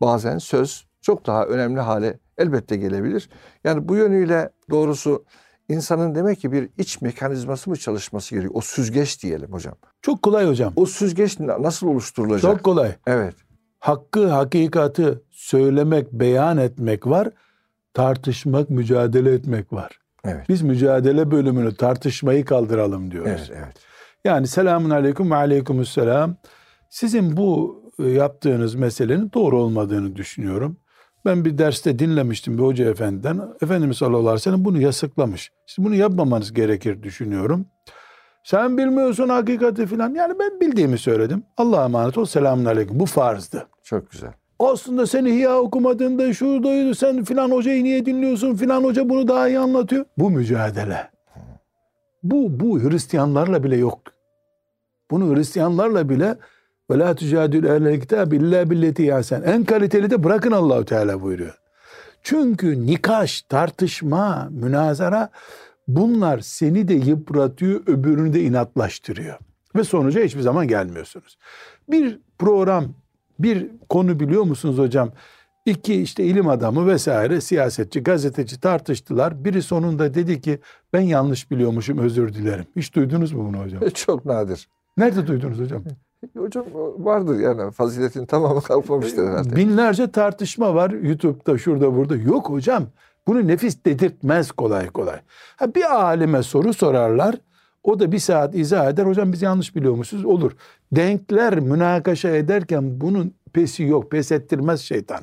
Bazen 0.00 0.38
söz 0.38 0.86
çok 1.02 1.26
daha 1.26 1.46
önemli 1.46 1.80
hale 1.80 2.18
elbette 2.38 2.76
gelebilir. 2.76 3.30
Yani 3.64 3.88
bu 3.88 3.96
yönüyle 3.96 4.50
doğrusu 4.70 5.24
insanın 5.68 6.14
demek 6.14 6.40
ki 6.40 6.52
bir 6.52 6.68
iç 6.78 7.00
mekanizması 7.00 7.70
mı 7.70 7.76
çalışması 7.76 8.30
gerekiyor? 8.30 8.54
O 8.56 8.60
süzgeç 8.60 9.22
diyelim 9.22 9.52
hocam. 9.52 9.74
Çok 10.02 10.22
kolay 10.22 10.46
hocam. 10.48 10.72
O 10.76 10.86
süzgeç 10.86 11.40
na- 11.40 11.62
nasıl 11.62 11.86
oluşturulacak? 11.86 12.52
Çok 12.52 12.62
kolay. 12.62 12.92
Evet. 13.06 13.34
Hakkı, 13.78 14.26
hakikati 14.28 15.18
söylemek, 15.30 16.12
beyan 16.12 16.58
etmek 16.58 17.06
var. 17.06 17.28
Tartışmak, 17.94 18.70
mücadele 18.70 19.34
etmek 19.34 19.72
var. 19.72 19.98
Evet. 20.24 20.48
Biz 20.48 20.62
mücadele 20.62 21.30
bölümünü 21.30 21.74
tartışmayı 21.74 22.44
kaldıralım 22.44 23.10
diyoruz. 23.10 23.30
Evet, 23.50 23.62
evet. 23.64 23.76
Yani 24.24 24.46
selamun 24.46 24.90
aleyküm 24.90 25.30
ve 25.30 25.34
aleykümselam. 25.34 26.36
Sizin 26.88 27.36
bu 27.36 27.80
e, 27.98 28.08
yaptığınız 28.08 28.74
meselenin 28.74 29.30
doğru 29.34 29.58
olmadığını 29.62 30.16
düşünüyorum. 30.16 30.76
Ben 31.24 31.44
bir 31.44 31.58
derste 31.58 31.98
dinlemiştim 31.98 32.58
bir 32.58 32.62
hoca 32.62 32.90
efendiden. 32.90 33.40
Efendimiz 33.62 33.96
sallallahu 33.96 34.20
aleyhi 34.20 34.34
ve 34.34 34.38
sellem 34.38 34.64
bunu 34.64 34.80
yasaklamış. 34.80 35.52
Siz 35.66 35.84
bunu 35.84 35.94
yapmamanız 35.94 36.52
gerekir 36.52 37.02
düşünüyorum. 37.02 37.66
Sen 38.44 38.78
bilmiyorsun 38.78 39.28
hakikati 39.28 39.86
filan. 39.86 40.14
Yani 40.14 40.38
ben 40.38 40.60
bildiğimi 40.60 40.98
söyledim. 40.98 41.42
Allah'a 41.56 41.84
emanet 41.84 42.18
ol. 42.18 42.24
Selamun 42.24 42.64
aleyküm. 42.64 43.00
Bu 43.00 43.06
farzdı. 43.06 43.66
Çok 43.82 44.10
güzel. 44.10 44.32
Aslında 44.60 45.06
sen 45.06 45.24
ihya 45.24 45.58
okumadığında 45.58 46.34
şuradaydı 46.34 46.94
sen 46.94 47.24
filan 47.24 47.50
hocayı 47.50 47.84
niye 47.84 48.06
dinliyorsun 48.06 48.56
filan 48.56 48.84
hoca 48.84 49.08
bunu 49.08 49.28
daha 49.28 49.48
iyi 49.48 49.58
anlatıyor. 49.58 50.04
Bu 50.18 50.30
mücadele. 50.30 51.10
Bu, 52.22 52.60
bu 52.60 52.80
Hristiyanlarla 52.80 53.64
bile 53.64 53.76
yoktu. 53.76 54.12
Bunu 55.10 55.34
Hristiyanlarla 55.34 56.08
bile 56.08 56.36
ve 56.90 56.98
la 56.98 57.14
tücadül 57.14 57.64
ehlel 57.64 58.00
kitab 58.00 58.32
illa 58.32 58.70
billeti 58.70 59.02
yasen. 59.02 59.42
En 59.42 59.64
kaliteli 59.64 60.10
de 60.10 60.24
bırakın 60.24 60.52
Allahu 60.52 60.84
Teala 60.84 61.22
buyuruyor. 61.22 61.58
Çünkü 62.22 62.86
nikaş, 62.86 63.42
tartışma, 63.42 64.48
münazara 64.50 65.28
bunlar 65.88 66.40
seni 66.40 66.88
de 66.88 66.94
yıpratıyor, 66.94 67.80
öbürünü 67.86 68.32
de 68.32 68.40
inatlaştırıyor. 68.40 69.38
Ve 69.76 69.84
sonuca 69.84 70.24
hiçbir 70.24 70.40
zaman 70.40 70.68
gelmiyorsunuz. 70.68 71.38
Bir 71.90 72.20
program, 72.38 72.94
bir 73.42 73.70
konu 73.88 74.20
biliyor 74.20 74.42
musunuz 74.42 74.78
hocam? 74.78 75.10
İki 75.66 76.02
işte 76.02 76.24
ilim 76.24 76.48
adamı 76.48 76.86
vesaire 76.86 77.40
siyasetçi, 77.40 78.02
gazeteci 78.02 78.60
tartıştılar. 78.60 79.44
Biri 79.44 79.62
sonunda 79.62 80.14
dedi 80.14 80.40
ki 80.40 80.58
ben 80.92 81.00
yanlış 81.00 81.50
biliyormuşum 81.50 81.98
özür 81.98 82.34
dilerim. 82.34 82.66
Hiç 82.76 82.94
duydunuz 82.94 83.32
mu 83.32 83.48
bunu 83.48 83.64
hocam? 83.64 83.88
Çok 83.94 84.24
nadir. 84.24 84.68
Nerede 84.96 85.26
duydunuz 85.26 85.60
hocam? 85.60 85.82
Hocam 86.36 86.64
vardır 86.98 87.38
yani 87.38 87.72
faziletin 87.72 88.26
tamamı 88.26 88.62
kalkmamıştır 88.62 89.26
herhalde. 89.26 89.56
Binlerce 89.56 90.10
tartışma 90.10 90.74
var 90.74 90.90
YouTube'da 90.90 91.58
şurada 91.58 91.96
burada. 91.96 92.16
Yok 92.16 92.50
hocam. 92.50 92.86
Bunu 93.26 93.46
nefis 93.46 93.84
dedirtmez 93.84 94.52
kolay 94.52 94.86
kolay. 94.86 95.20
Ha, 95.56 95.74
bir 95.74 96.02
alime 96.02 96.42
soru 96.42 96.74
sorarlar. 96.74 97.34
O 97.82 98.00
da 98.00 98.12
bir 98.12 98.18
saat 98.18 98.54
izah 98.54 98.90
eder. 98.90 99.06
Hocam 99.06 99.32
biz 99.32 99.42
yanlış 99.42 99.76
biliyormuşuz. 99.76 100.24
Olur. 100.24 100.52
Denkler 100.92 101.60
münakaşa 101.60 102.28
ederken 102.28 103.00
bunun 103.00 103.34
pesi 103.52 103.82
yok. 103.82 104.10
Pes 104.10 104.32
ettirmez 104.32 104.80
şeytan. 104.80 105.20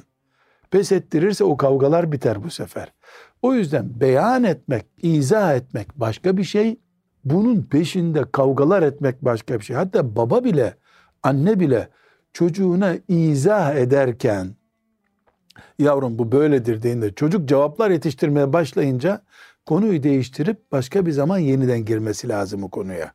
Pes 0.72 0.91
ettirirse 0.91 1.43
o 1.43 1.58
kavgalar 1.58 2.12
biter 2.12 2.43
bu 2.43 2.50
sefer. 2.50 2.93
O 3.41 3.54
yüzden 3.54 4.00
beyan 4.00 4.43
etmek, 4.43 4.86
izah 5.02 5.56
etmek 5.56 6.00
başka 6.00 6.38
bir 6.38 6.43
şey. 6.43 6.80
Bunun 7.26 7.62
peşinde 7.62 8.24
kavgalar 8.32 8.84
etmek 8.84 9.26
başka 9.26 9.60
bir 9.60 9.63
şey. 9.65 9.76
Hatta 9.76 10.15
baba 10.15 10.43
bile, 10.43 10.74
anne 11.24 11.60
bile 11.60 11.89
çocuğuna 12.34 12.96
izah 13.08 13.76
ederken 13.76 14.56
yavrum 15.80 16.20
bu 16.20 16.32
böyledir 16.32 16.82
deyince 16.82 17.13
çocuk 17.13 17.50
cevaplar 17.50 17.89
yetiştirmeye 17.89 18.54
başlayınca 18.54 19.22
konuyu 19.67 20.03
değiştirip 20.03 20.71
başka 20.71 21.06
bir 21.06 21.12
zaman 21.12 21.38
yeniden 21.38 21.86
girmesi 21.86 22.30
lazım 22.30 22.63
o 22.63 22.69
konuya. 22.69 23.13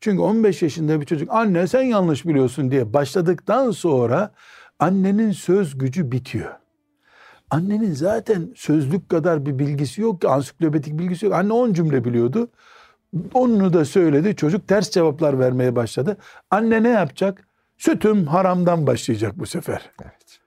Çünkü 0.00 0.22
15 0.22 0.62
yaşında 0.62 1.00
bir 1.00 1.06
çocuk 1.06 1.28
anne 1.32 1.66
sen 1.66 1.82
yanlış 1.82 2.26
biliyorsun 2.26 2.70
diye 2.70 2.92
başladıktan 2.92 3.70
sonra 3.70 4.34
annenin 4.78 5.32
söz 5.32 5.78
gücü 5.78 6.12
bitiyor. 6.12 6.50
Annenin 7.50 7.92
zaten 7.92 8.52
sözlük 8.56 9.08
kadar 9.08 9.46
bir 9.46 9.58
bilgisi 9.58 10.00
yok 10.00 10.20
ki 10.20 10.28
ansiklopedik 10.28 10.98
bilgisi 10.98 11.26
yok. 11.26 11.34
Anne 11.34 11.52
10 11.52 11.72
cümle 11.72 12.04
biliyordu. 12.04 12.48
Onu 13.34 13.72
da 13.72 13.84
söyledi. 13.84 14.36
Çocuk 14.36 14.68
ters 14.68 14.90
cevaplar 14.90 15.38
vermeye 15.38 15.76
başladı. 15.76 16.16
Anne 16.50 16.82
ne 16.82 16.88
yapacak? 16.88 17.48
Sütüm 17.78 18.26
haramdan 18.26 18.86
başlayacak 18.86 19.38
bu 19.38 19.46
sefer. 19.46 19.90
Evet. 20.02 20.40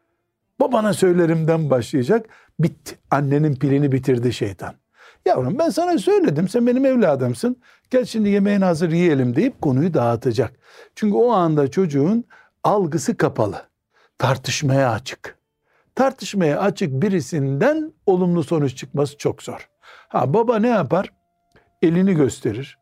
Babana 0.59 0.93
söylerimden 0.93 1.69
başlayacak. 1.69 2.25
Bitti. 2.59 2.97
Annenin 3.11 3.55
pilini 3.55 3.91
bitirdi 3.91 4.33
şeytan. 4.33 4.73
Yavrum 5.27 5.59
ben 5.59 5.69
sana 5.69 5.97
söyledim. 5.97 6.47
Sen 6.47 6.67
benim 6.67 6.85
evladımsın. 6.85 7.57
Gel 7.89 8.05
şimdi 8.05 8.29
yemeğini 8.29 8.65
hazır 8.65 8.91
yiyelim 8.91 9.35
deyip 9.35 9.61
konuyu 9.61 9.93
dağıtacak. 9.93 10.53
Çünkü 10.95 11.15
o 11.15 11.31
anda 11.31 11.71
çocuğun 11.71 12.25
algısı 12.63 13.17
kapalı. 13.17 13.61
Tartışmaya 14.17 14.91
açık. 14.91 15.37
Tartışmaya 15.95 16.59
açık 16.59 17.01
birisinden 17.01 17.93
olumlu 18.05 18.43
sonuç 18.43 18.77
çıkması 18.77 19.17
çok 19.17 19.43
zor. 19.43 19.69
Ha 20.07 20.33
baba 20.33 20.59
ne 20.59 20.67
yapar? 20.67 21.13
Elini 21.81 22.13
gösterir. 22.13 22.77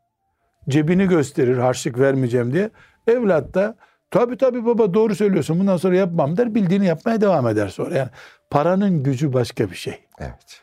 Cebini 0.69 1.07
gösterir 1.07 1.57
harçlık 1.57 1.99
vermeyeceğim 1.99 2.53
diye. 2.53 2.69
Evlat 3.07 3.53
da 3.53 3.75
Tabii 4.11 4.37
tabii 4.37 4.65
baba 4.65 4.93
doğru 4.93 5.15
söylüyorsun 5.15 5.59
bundan 5.59 5.77
sonra 5.77 5.95
yapmam 5.95 6.37
der 6.37 6.55
bildiğini 6.55 6.85
yapmaya 6.85 7.21
devam 7.21 7.47
eder 7.47 7.67
sonra. 7.67 7.97
Yani 7.97 8.09
paranın 8.49 9.03
gücü 9.03 9.33
başka 9.33 9.71
bir 9.71 9.75
şey. 9.75 9.99
Evet. 10.19 10.61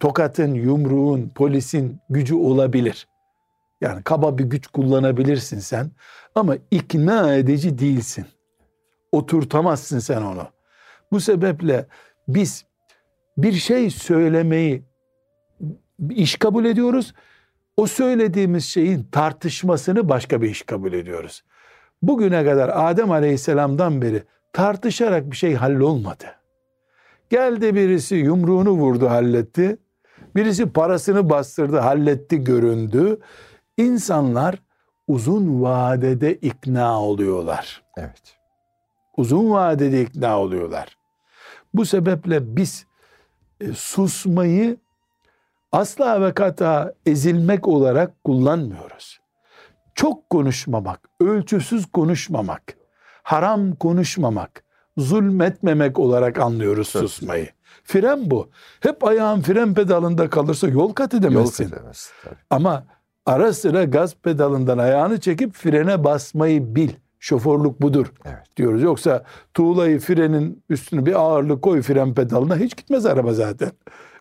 Tokatın, 0.00 0.54
yumruğun, 0.54 1.28
polisin 1.34 2.00
gücü 2.10 2.34
olabilir. 2.34 3.08
Yani 3.80 4.02
kaba 4.02 4.38
bir 4.38 4.44
güç 4.44 4.66
kullanabilirsin 4.66 5.58
sen 5.58 5.90
ama 6.34 6.56
ikna 6.70 7.34
edici 7.34 7.78
değilsin. 7.78 8.26
Oturtamazsın 9.12 9.98
sen 9.98 10.22
onu. 10.22 10.48
Bu 11.12 11.20
sebeple 11.20 11.86
biz 12.28 12.64
bir 13.38 13.52
şey 13.52 13.90
söylemeyi 13.90 14.82
iş 16.10 16.36
kabul 16.36 16.64
ediyoruz. 16.64 17.14
O 17.76 17.86
söylediğimiz 17.86 18.64
şeyin 18.64 19.04
tartışmasını 19.12 20.08
başka 20.08 20.42
bir 20.42 20.50
iş 20.50 20.62
kabul 20.62 20.92
ediyoruz. 20.92 21.44
Bugüne 22.02 22.44
kadar 22.44 22.70
Adem 22.74 23.10
Aleyhisselam'dan 23.10 24.02
beri 24.02 24.22
tartışarak 24.52 25.30
bir 25.30 25.36
şey 25.36 25.54
hallolmadı. 25.54 26.37
Geldi 27.30 27.74
birisi 27.74 28.14
yumruğunu 28.14 28.70
vurdu 28.70 29.10
halletti. 29.10 29.78
Birisi 30.36 30.72
parasını 30.72 31.30
bastırdı 31.30 31.78
halletti 31.78 32.44
göründü. 32.44 33.18
İnsanlar 33.76 34.62
uzun 35.08 35.62
vadede 35.62 36.34
ikna 36.34 37.02
oluyorlar. 37.02 37.82
Evet. 37.96 38.38
Uzun 39.16 39.50
vadede 39.50 40.02
ikna 40.02 40.40
oluyorlar. 40.40 40.98
Bu 41.74 41.84
sebeple 41.84 42.56
biz 42.56 42.86
e, 43.60 43.72
susmayı 43.72 44.76
asla 45.72 46.22
ve 46.22 46.34
kata 46.34 46.94
ezilmek 47.06 47.68
olarak 47.68 48.24
kullanmıyoruz. 48.24 49.20
Çok 49.94 50.30
konuşmamak, 50.30 51.08
ölçüsüz 51.20 51.86
konuşmamak, 51.86 52.62
haram 53.22 53.74
konuşmamak, 53.74 54.64
zulmetmemek 54.98 55.98
olarak 55.98 56.38
anlıyoruz 56.38 56.90
Çok 56.90 57.02
susmayı. 57.02 57.48
Fren 57.84 58.30
bu. 58.30 58.48
Hep 58.80 59.04
ayağın 59.04 59.40
fren 59.40 59.74
pedalında 59.74 60.30
kalırsa 60.30 60.68
yol 60.68 60.92
kat 60.92 61.12
Yol 61.14 61.20
edemezsin. 61.20 61.68
edemez. 61.68 62.10
Tabii. 62.24 62.34
Ama 62.50 62.86
ara 63.26 63.52
sıra 63.52 63.84
gaz 63.84 64.14
pedalından 64.14 64.78
ayağını 64.78 65.20
çekip 65.20 65.54
frene 65.54 66.04
basmayı 66.04 66.74
bil. 66.76 66.90
Şoförlük 67.20 67.82
budur 67.82 68.12
Evet. 68.24 68.38
diyoruz. 68.56 68.82
Yoksa 68.82 69.24
tuğlayı 69.54 69.98
frenin 70.00 70.62
üstüne 70.68 71.06
bir 71.06 71.20
ağırlık 71.20 71.62
koy 71.62 71.82
fren 71.82 72.14
pedalına 72.14 72.56
hiç 72.56 72.76
gitmez 72.76 73.06
araba 73.06 73.32
zaten. 73.34 73.70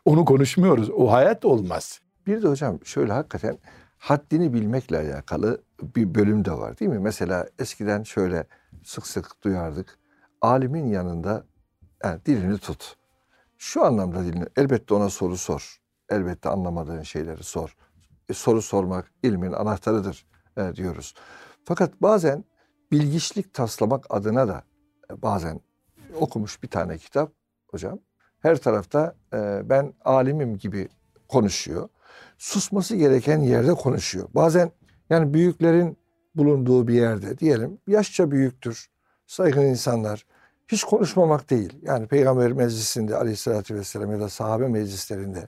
Onu 0.06 0.26
konuşmuyoruz. 0.26 0.90
O 0.90 1.12
hayat 1.12 1.46
olmaz. 1.46 2.00
Bir 2.28 2.42
de 2.44 2.48
hocam 2.48 2.80
şöyle 2.84 3.14
hakikaten 3.14 3.58
haddini 3.98 4.54
bilmekle 4.54 4.98
alakalı 4.98 5.62
bir 5.96 6.16
bölüm 6.16 6.46
de 6.46 6.52
var 6.52 6.80
değil 6.80 6.92
mi? 6.92 7.00
Mesela 7.00 7.48
eskiden 7.60 8.04
şöyle 8.04 8.48
sık 8.84 9.08
sık 9.08 9.44
duyardık. 9.44 9.98
Alimin 10.42 10.88
yanında 10.88 11.46
yani 12.04 12.26
dilini 12.26 12.58
tut. 12.58 12.96
Şu 13.58 13.86
anlamda 13.86 14.24
dilini 14.24 14.46
elbette 14.58 14.94
ona 14.94 15.10
soru 15.10 15.38
sor. 15.38 15.82
Elbette 16.10 16.50
anlamadığın 16.50 17.02
şeyleri 17.02 17.44
sor. 17.44 17.76
E, 18.30 18.34
soru 18.34 18.62
sormak 18.62 19.12
ilmin 19.24 19.52
anahtarıdır 19.52 20.26
e, 20.58 20.76
diyoruz. 20.76 21.14
Fakat 21.64 22.02
bazen 22.02 22.44
bilgiçlik 22.92 23.54
taslamak 23.54 24.06
adına 24.10 24.48
da 24.48 24.64
e, 25.12 25.22
bazen 25.22 25.60
okumuş 26.16 26.64
bir 26.64 26.68
tane 26.68 26.98
kitap 26.98 27.32
hocam. 27.68 28.00
Her 28.40 28.58
tarafta 28.58 29.16
e, 29.34 29.62
ben 29.70 29.94
alimim 30.06 30.58
gibi 30.58 30.90
konuşuyor. 31.28 31.90
Susması 32.38 32.96
gereken 32.96 33.40
yerde 33.40 33.74
konuşuyor. 33.74 34.28
Bazen 34.36 34.72
yani 35.10 35.34
büyüklerin 35.34 35.98
bulunduğu 36.36 36.88
bir 36.88 36.94
yerde 36.94 37.38
diyelim 37.38 37.78
yaşça 37.88 38.32
büyüktür, 38.32 38.88
saygın 39.28 39.62
insanlar. 39.62 40.26
Hiç 40.68 40.84
konuşmamak 40.84 41.50
değil. 41.50 41.74
Yani 41.82 42.08
Peygamber 42.08 42.52
meclisinde 42.52 43.16
aleyhissalatü 43.16 43.76
vesselam 43.76 44.12
ya 44.12 44.20
da 44.20 44.30
sahabe 44.30 44.68
meclislerinde 44.68 45.48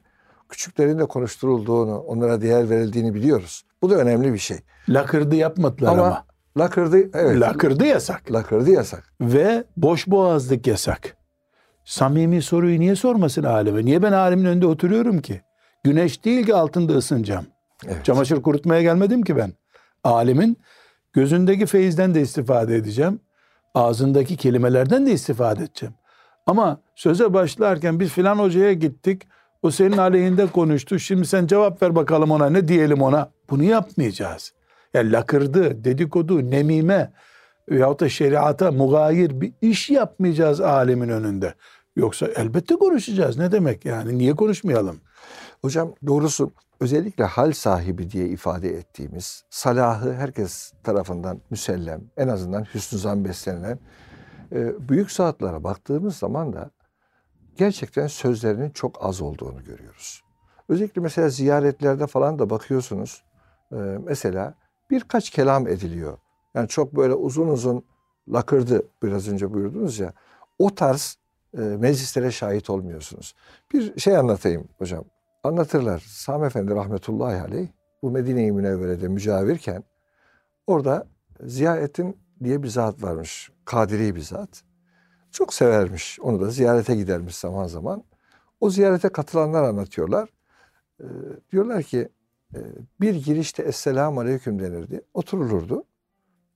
küçüklerin 0.50 1.00
de 1.00 1.06
konuşturulduğunu, 1.06 2.00
onlara 2.00 2.42
değer 2.42 2.70
verildiğini 2.70 3.14
biliyoruz. 3.14 3.66
Bu 3.82 3.90
da 3.90 3.96
önemli 3.96 4.34
bir 4.34 4.38
şey. 4.38 4.58
Lakırdı 4.90 5.36
yapmadılar 5.36 5.92
ama. 5.92 6.04
Ama 6.04 6.26
lakırdı, 6.58 6.98
evet. 6.98 7.40
Lakırdı 7.40 7.86
yasak. 7.86 8.32
lakırdı 8.32 8.72
yasak. 8.72 9.14
Ve 9.22 9.64
boş 9.78 10.08
boğazlık 10.08 10.68
yasak. 10.68 11.18
Samimi 11.86 12.42
soruyu 12.42 12.80
niye 12.80 12.96
sormasın 12.96 13.44
alime? 13.44 13.86
Niye 13.86 14.04
ben 14.04 14.12
alimin 14.12 14.46
önünde 14.46 14.66
oturuyorum 14.66 15.22
ki? 15.22 15.42
Güneş 15.84 16.26
değil 16.26 16.46
ki 16.46 16.56
altında 16.56 16.94
ısınacağım. 16.94 17.46
Evet. 17.88 18.06
Çamaşır 18.06 18.42
kurutmaya 18.42 18.82
gelmedim 18.82 19.22
ki 19.22 19.38
ben. 19.38 19.54
Alimin 20.04 20.58
gözündeki 21.14 21.66
feyizden 21.66 22.16
de 22.16 22.22
istifade 22.22 22.76
edeceğim. 22.76 23.20
Ağzındaki 23.76 24.38
kelimelerden 24.38 25.06
de 25.06 25.12
istifade 25.12 25.64
edeceğim. 25.64 25.96
Ama 26.46 26.82
söze 26.96 27.34
başlarken 27.34 28.00
biz 28.00 28.10
filan 28.10 28.40
hocaya 28.40 28.74
gittik. 28.74 29.22
O 29.62 29.72
senin 29.72 29.98
aleyhinde 29.98 30.48
konuştu. 30.48 31.00
Şimdi 31.00 31.28
sen 31.28 31.48
cevap 31.48 31.82
ver 31.82 31.96
bakalım 31.96 32.32
ona. 32.32 32.50
Ne 32.50 32.68
diyelim 32.68 33.02
ona? 33.02 33.32
Bunu 33.50 33.64
yapmayacağız. 33.64 34.54
Yani 34.94 35.12
lakırdı, 35.12 35.84
dedikodu, 35.84 36.52
nemime 36.52 37.12
veyahut 37.70 38.00
da 38.00 38.10
şeriata 38.10 38.72
mugayir 38.72 39.42
bir 39.42 39.54
iş 39.62 39.90
yapmayacağız 39.90 40.62
alemin 40.62 41.10
önünde. 41.10 41.54
Yoksa 41.96 42.28
elbette 42.36 42.76
konuşacağız. 42.76 43.38
Ne 43.38 43.52
demek 43.52 43.86
yani? 43.86 44.18
Niye 44.18 44.36
konuşmayalım? 44.36 45.02
Hocam 45.62 45.94
doğrusu 46.08 46.52
özellikle 46.80 47.24
hal 47.24 47.52
sahibi 47.52 48.12
diye 48.12 48.28
ifade 48.28 48.70
ettiğimiz 48.70 49.44
salahı 49.50 50.14
herkes 50.14 50.74
tarafından 50.84 51.42
müsellem 51.50 52.02
en 52.18 52.28
azından 52.28 52.66
hüsnü 52.74 53.00
zan 53.00 53.26
beslenilen 53.26 53.80
e, 54.52 54.90
büyük 54.90 55.12
saatlere 55.12 55.64
baktığımız 55.64 56.18
zaman 56.18 56.54
da 56.54 56.72
gerçekten 57.56 58.08
sözlerinin 58.08 58.70
çok 58.70 59.06
az 59.06 59.22
olduğunu 59.22 59.64
görüyoruz. 59.64 60.24
Özellikle 60.70 61.02
mesela 61.02 61.30
ziyaretlerde 61.30 62.08
falan 62.08 62.40
da 62.40 62.50
bakıyorsunuz 62.50 63.24
e, 63.72 63.76
mesela 64.04 64.54
birkaç 64.90 65.30
kelam 65.30 65.68
ediliyor. 65.68 66.18
Yani 66.54 66.68
çok 66.68 66.96
böyle 66.96 67.14
uzun 67.14 67.48
uzun 67.48 67.84
lakırdı 68.34 68.88
biraz 69.04 69.30
önce 69.30 69.54
buyurdunuz 69.54 70.00
ya 70.00 70.14
o 70.60 70.76
tarz 70.76 71.18
e, 71.58 71.62
meclislere 71.62 72.32
şahit 72.32 72.70
olmuyorsunuz. 72.70 73.36
Bir 73.74 74.00
şey 74.00 74.18
anlatayım 74.18 74.68
hocam 74.78 75.04
anlatırlar. 75.44 76.04
Sami 76.08 76.46
Efendi 76.46 76.76
rahmetullahi 76.76 77.42
aleyh 77.42 77.68
bu 78.02 78.12
Medine-i 78.12 78.52
Münevvere'de 78.52 79.08
mücavirken 79.08 79.84
orada 80.68 81.08
Ziyaettin 81.44 82.18
diye 82.44 82.64
bir 82.64 82.68
zat 82.68 83.04
varmış. 83.04 83.52
Kadiri 83.66 84.16
bir 84.16 84.22
zat. 84.22 84.64
Çok 85.32 85.54
severmiş. 85.54 86.20
Onu 86.20 86.42
da 86.42 86.50
ziyarete 86.50 86.96
gidermiş 86.96 87.36
zaman 87.36 87.68
zaman. 87.68 88.04
O 88.60 88.70
ziyarete 88.70 89.10
katılanlar 89.10 89.64
anlatıyorlar. 89.64 90.30
Ee, 91.02 91.06
diyorlar 91.52 91.84
ki 91.84 92.10
e, 92.56 92.60
bir 93.02 93.16
girişte 93.16 93.64
Esselamu 93.64 94.20
Aleyküm 94.20 94.60
denirdi. 94.60 95.02
Oturulurdu. 95.14 95.84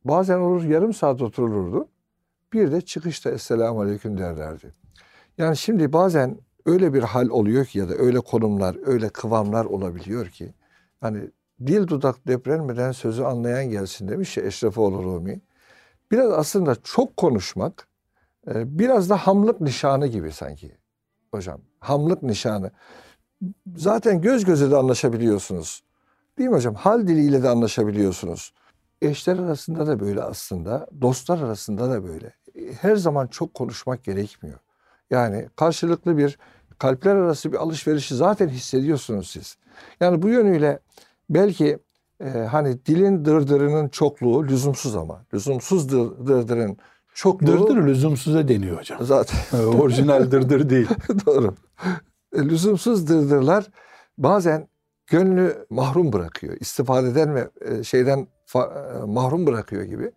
Bazen 0.06 0.38
olur 0.38 0.63
yarım 0.63 0.93
saat 0.93 1.22
oturulurdu. 1.22 1.88
Bir 2.54 2.72
de 2.72 2.82
çıkışta 2.82 3.32
Esselamu 3.32 3.82
Aleyküm 3.82 4.17
derlerdi. 4.17 4.74
Yani 5.38 5.58
şimdi 5.58 5.93
bazen 5.93 6.38
öyle 6.65 6.93
bir 6.93 7.04
hal 7.04 7.30
oluyor 7.30 7.65
ki 7.65 7.80
ya 7.80 7.89
da 7.89 7.93
öyle 7.93 8.19
konumlar, 8.19 8.78
öyle 8.86 9.10
kıvamlar 9.10 9.65
olabiliyor 9.65 10.30
ki 10.30 10.54
hani 11.02 11.32
dil 11.67 11.88
dudak 11.88 12.28
deprelmeden 12.28 12.91
sözü 12.91 13.23
anlayan 13.23 13.69
gelsin 13.69 14.08
demiş 14.08 14.38
ya 14.38 14.43
Eşrefoğlu 14.43 15.04
Rumi. 15.04 15.41
Biraz 16.12 16.32
aslında 16.32 16.76
çok 16.84 17.17
konuşmak 17.17 17.88
e, 18.47 18.80
biraz 18.80 19.10
da 19.10 19.17
hamlık 19.17 19.62
nişanı 19.62 20.08
gibi 20.08 20.32
sanki 20.32 20.78
hocam. 21.32 21.62
Hamlık 21.80 22.23
nişanı. 22.23 22.71
Zaten 23.76 24.21
göz 24.21 24.45
göze 24.45 24.71
de 24.71 24.76
anlaşabiliyorsunuz. 24.76 25.84
Değil 26.38 26.49
mi 26.49 26.56
hocam? 26.56 26.76
Hal 26.76 27.08
diliyle 27.08 27.43
de 27.43 27.49
anlaşabiliyorsunuz. 27.49 28.54
Eşler 29.02 29.38
arasında 29.39 29.88
da 29.88 29.99
böyle 29.99 30.21
aslında. 30.21 30.88
Dostlar 31.02 31.41
arasında 31.41 31.89
da 31.89 32.04
böyle. 32.04 32.34
Her 32.82 32.95
zaman 32.95 33.28
çok 33.28 33.54
konuşmak 33.54 34.04
gerekmiyor. 34.04 34.60
Yani 35.14 35.48
karşılıklı 35.56 36.18
bir 36.18 36.38
kalpler 36.80 37.16
arası 37.16 37.52
bir 37.52 37.58
alışverişi 37.58 38.16
zaten 38.16 38.48
hissediyorsunuz 38.48 39.30
siz. 39.30 39.58
Yani 40.00 40.22
bu 40.22 40.30
yönüyle 40.30 40.80
belki 41.30 41.80
e, 42.24 42.30
hani 42.30 42.86
dilin 42.86 43.26
dırdırının 43.26 43.90
çokluğu 43.90 44.48
lüzumsuz 44.48 44.96
ama 44.96 45.26
lüzumsuz 45.34 45.92
dır, 45.92 46.28
dırdırın 46.28 46.78
çokluğu 47.14 47.48
Dırdır 47.48 47.88
lüzumsuza 47.88 48.48
deniyor 48.48 48.78
hocam. 48.78 49.00
zaten 49.06 49.60
Orijinal 49.80 50.32
dırdır 50.32 50.70
değil. 50.70 50.88
doğru. 51.26 51.56
E, 52.36 52.40
lüzumsuz 52.40 53.08
dırdırlar 53.08 53.68
bazen 54.18 54.68
gönlü 55.08 55.66
mahrum 55.70 56.14
bırakıyor. 56.14 56.58
İstifadeden 56.60 57.36
ve 57.36 57.50
e, 57.62 57.84
şeyden 57.84 58.28
e, 58.56 58.60
mahrum 59.06 59.48
bırakıyor 59.48 59.84
gibi. 59.84 60.12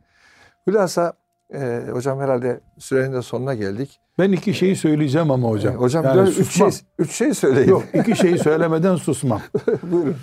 Hülasa 0.67 1.13
e, 1.55 1.83
hocam 1.93 2.21
herhalde 2.21 2.61
sürenin 2.79 3.13
de 3.13 3.23
sonuna 3.23 3.55
geldik. 3.55 4.01
Ben 4.19 4.33
iki 4.33 4.55
şeyi 4.55 4.77
söyleyeceğim 4.77 5.31
ama 5.31 5.49
hocam. 5.49 5.75
E, 5.75 5.77
hocam 5.77 6.05
Yani 6.05 6.29
üç 6.29 6.51
şey, 6.51 6.69
üç 6.99 7.13
şey 7.13 7.35
söyleyin. 7.35 7.69
Yok 7.69 7.85
iki 7.95 8.17
şeyi 8.17 8.39
söylemeden 8.39 8.97
susmam. 8.97 9.41
Buyurun. 9.83 10.17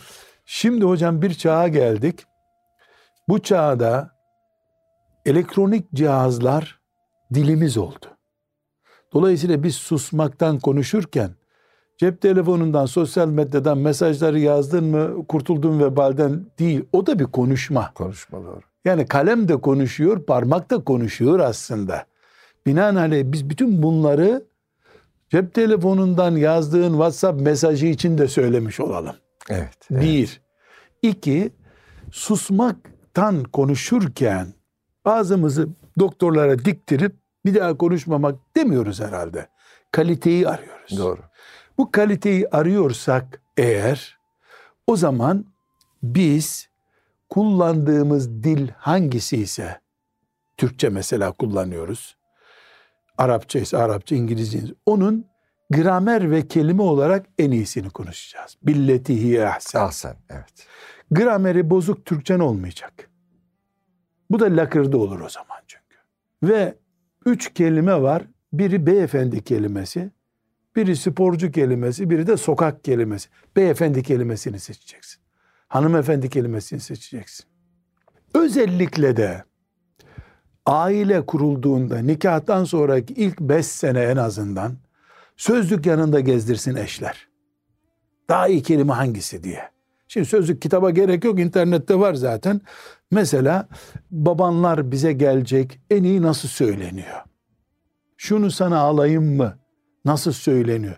Şimdi 0.45 0.85
hocam 0.85 1.21
bir 1.21 1.33
çağa 1.33 1.67
geldik. 1.67 2.25
Bu 3.27 3.39
çağda 3.39 4.11
elektronik 5.25 5.93
cihazlar 5.93 6.79
dilimiz 7.33 7.77
oldu. 7.77 8.05
Dolayısıyla 9.13 9.63
biz 9.63 9.75
susmaktan 9.75 10.59
konuşurken 10.59 11.29
cep 11.97 12.21
telefonundan, 12.21 12.85
sosyal 12.85 13.27
medyadan 13.27 13.77
mesajları 13.77 14.39
yazdın 14.39 14.83
mı 14.83 15.27
kurtuldun 15.27 15.79
vebalden 15.79 16.45
değil. 16.59 16.85
O 16.93 17.05
da 17.05 17.19
bir 17.19 17.25
konuşma. 17.25 17.91
Konuşma 17.93 18.43
doğru. 18.43 18.61
Yani 18.85 19.07
kalem 19.07 19.47
de 19.47 19.61
konuşuyor, 19.61 20.25
parmak 20.25 20.69
da 20.69 20.83
konuşuyor 20.83 21.39
aslında. 21.39 22.05
Binaenaleyh 22.65 23.23
biz 23.25 23.49
bütün 23.49 23.83
bunları 23.83 24.45
cep 25.29 25.53
telefonundan 25.53 26.31
yazdığın 26.31 26.91
WhatsApp 26.91 27.41
mesajı 27.41 27.85
için 27.85 28.17
de 28.17 28.27
söylemiş 28.27 28.79
olalım. 28.79 29.15
Evet. 29.49 29.77
evet. 29.91 30.03
Bir. 30.03 30.41
İki, 31.01 31.51
susmaktan 32.11 33.43
konuşurken 33.43 34.47
ağzımızı 35.05 35.69
doktorlara 35.99 36.65
diktirip 36.65 37.15
bir 37.45 37.55
daha 37.55 37.77
konuşmamak 37.77 38.39
demiyoruz 38.55 39.01
herhalde. 39.01 39.47
Kaliteyi 39.91 40.47
arıyoruz. 40.47 40.97
Doğru. 40.97 41.19
Bu 41.77 41.91
kaliteyi 41.91 42.49
arıyorsak 42.49 43.41
eğer 43.57 44.17
o 44.87 44.95
zaman 44.95 45.45
biz 46.03 46.69
kullandığımız 47.29 48.43
dil 48.43 48.69
hangisi 48.77 49.37
ise 49.37 49.81
Türkçe 50.57 50.89
mesela 50.89 51.31
kullanıyoruz. 51.31 52.17
Arapça 53.17 53.59
ise 53.59 53.77
Arapça, 53.77 54.15
İngilizce 54.15 54.57
ise 54.57 54.73
onun 54.85 55.25
gramer 55.69 56.31
ve 56.31 56.47
kelime 56.47 56.81
olarak 56.81 57.25
en 57.37 57.51
iyisini 57.51 57.89
konuşacağız. 57.89 58.57
Billetihi 58.63 59.45
ahsen. 59.45 59.79
Ahsen 59.79 60.15
evet. 60.29 60.67
Grameri 61.11 61.69
bozuk 61.69 62.05
Türkçen 62.05 62.39
olmayacak. 62.39 63.09
Bu 64.29 64.39
da 64.39 64.45
lakırdı 64.45 64.97
olur 64.97 65.19
o 65.19 65.29
zaman 65.29 65.57
çünkü. 65.67 65.97
Ve 66.43 66.77
üç 67.25 67.53
kelime 67.53 68.01
var. 68.01 68.23
Biri 68.53 68.85
beyefendi 68.85 69.43
kelimesi, 69.43 70.11
biri 70.75 70.95
sporcu 70.95 71.51
kelimesi, 71.51 72.09
biri 72.09 72.27
de 72.27 72.37
sokak 72.37 72.83
kelimesi. 72.83 73.29
Beyefendi 73.55 74.03
kelimesini 74.03 74.59
seçeceksin. 74.59 75.21
Hanımefendi 75.67 76.29
kelimesini 76.29 76.79
seçeceksin. 76.79 77.45
Özellikle 78.33 79.17
de 79.17 79.43
aile 80.65 81.25
kurulduğunda 81.25 81.97
nikahtan 81.97 82.63
sonraki 82.63 83.13
ilk 83.13 83.39
beş 83.39 83.65
sene 83.65 83.99
en 83.99 84.17
azından 84.17 84.73
sözlük 85.37 85.85
yanında 85.85 86.19
gezdirsin 86.19 86.75
eşler. 86.75 87.27
Daha 88.29 88.47
iyi 88.47 88.63
kelime 88.63 88.93
hangisi 88.93 89.43
diye. 89.43 89.69
Şimdi 90.07 90.25
sözlük 90.25 90.61
kitaba 90.61 90.89
gerek 90.89 91.23
yok 91.23 91.39
internette 91.39 91.99
var 91.99 92.13
zaten. 92.13 92.61
Mesela 93.11 93.67
babanlar 94.11 94.91
bize 94.91 95.13
gelecek 95.13 95.79
en 95.89 96.03
iyi 96.03 96.21
nasıl 96.21 96.49
söyleniyor? 96.49 97.21
Şunu 98.17 98.51
sana 98.51 98.79
alayım 98.79 99.37
mı? 99.37 99.57
Nasıl 100.05 100.31
söyleniyor? 100.31 100.95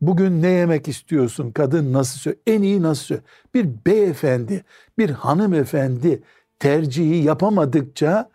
Bugün 0.00 0.42
ne 0.42 0.48
yemek 0.48 0.88
istiyorsun? 0.88 1.52
Kadın 1.52 1.92
nasıl 1.92 2.18
söylüyor? 2.18 2.42
En 2.46 2.62
iyi 2.62 2.82
nasıl 2.82 3.04
söylüyor? 3.04 3.28
Bir 3.54 3.68
beyefendi, 3.86 4.64
bir 4.98 5.10
hanımefendi 5.10 6.22
tercihi 6.58 7.16
yapamadıkça 7.16 8.30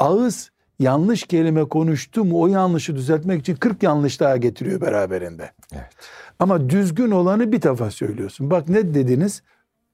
ağız 0.00 0.50
yanlış 0.78 1.22
kelime 1.22 1.64
konuştu 1.64 2.24
mu 2.24 2.40
o 2.42 2.46
yanlışı 2.46 2.96
düzeltmek 2.96 3.40
için 3.40 3.54
40 3.54 3.82
yanlış 3.82 4.20
daha 4.20 4.36
getiriyor 4.36 4.80
beraberinde. 4.80 5.50
Evet. 5.72 5.86
Ama 6.38 6.70
düzgün 6.70 7.10
olanı 7.10 7.52
bir 7.52 7.62
defa 7.62 7.90
söylüyorsun. 7.90 8.50
Bak 8.50 8.68
ne 8.68 8.94
dediniz? 8.94 9.42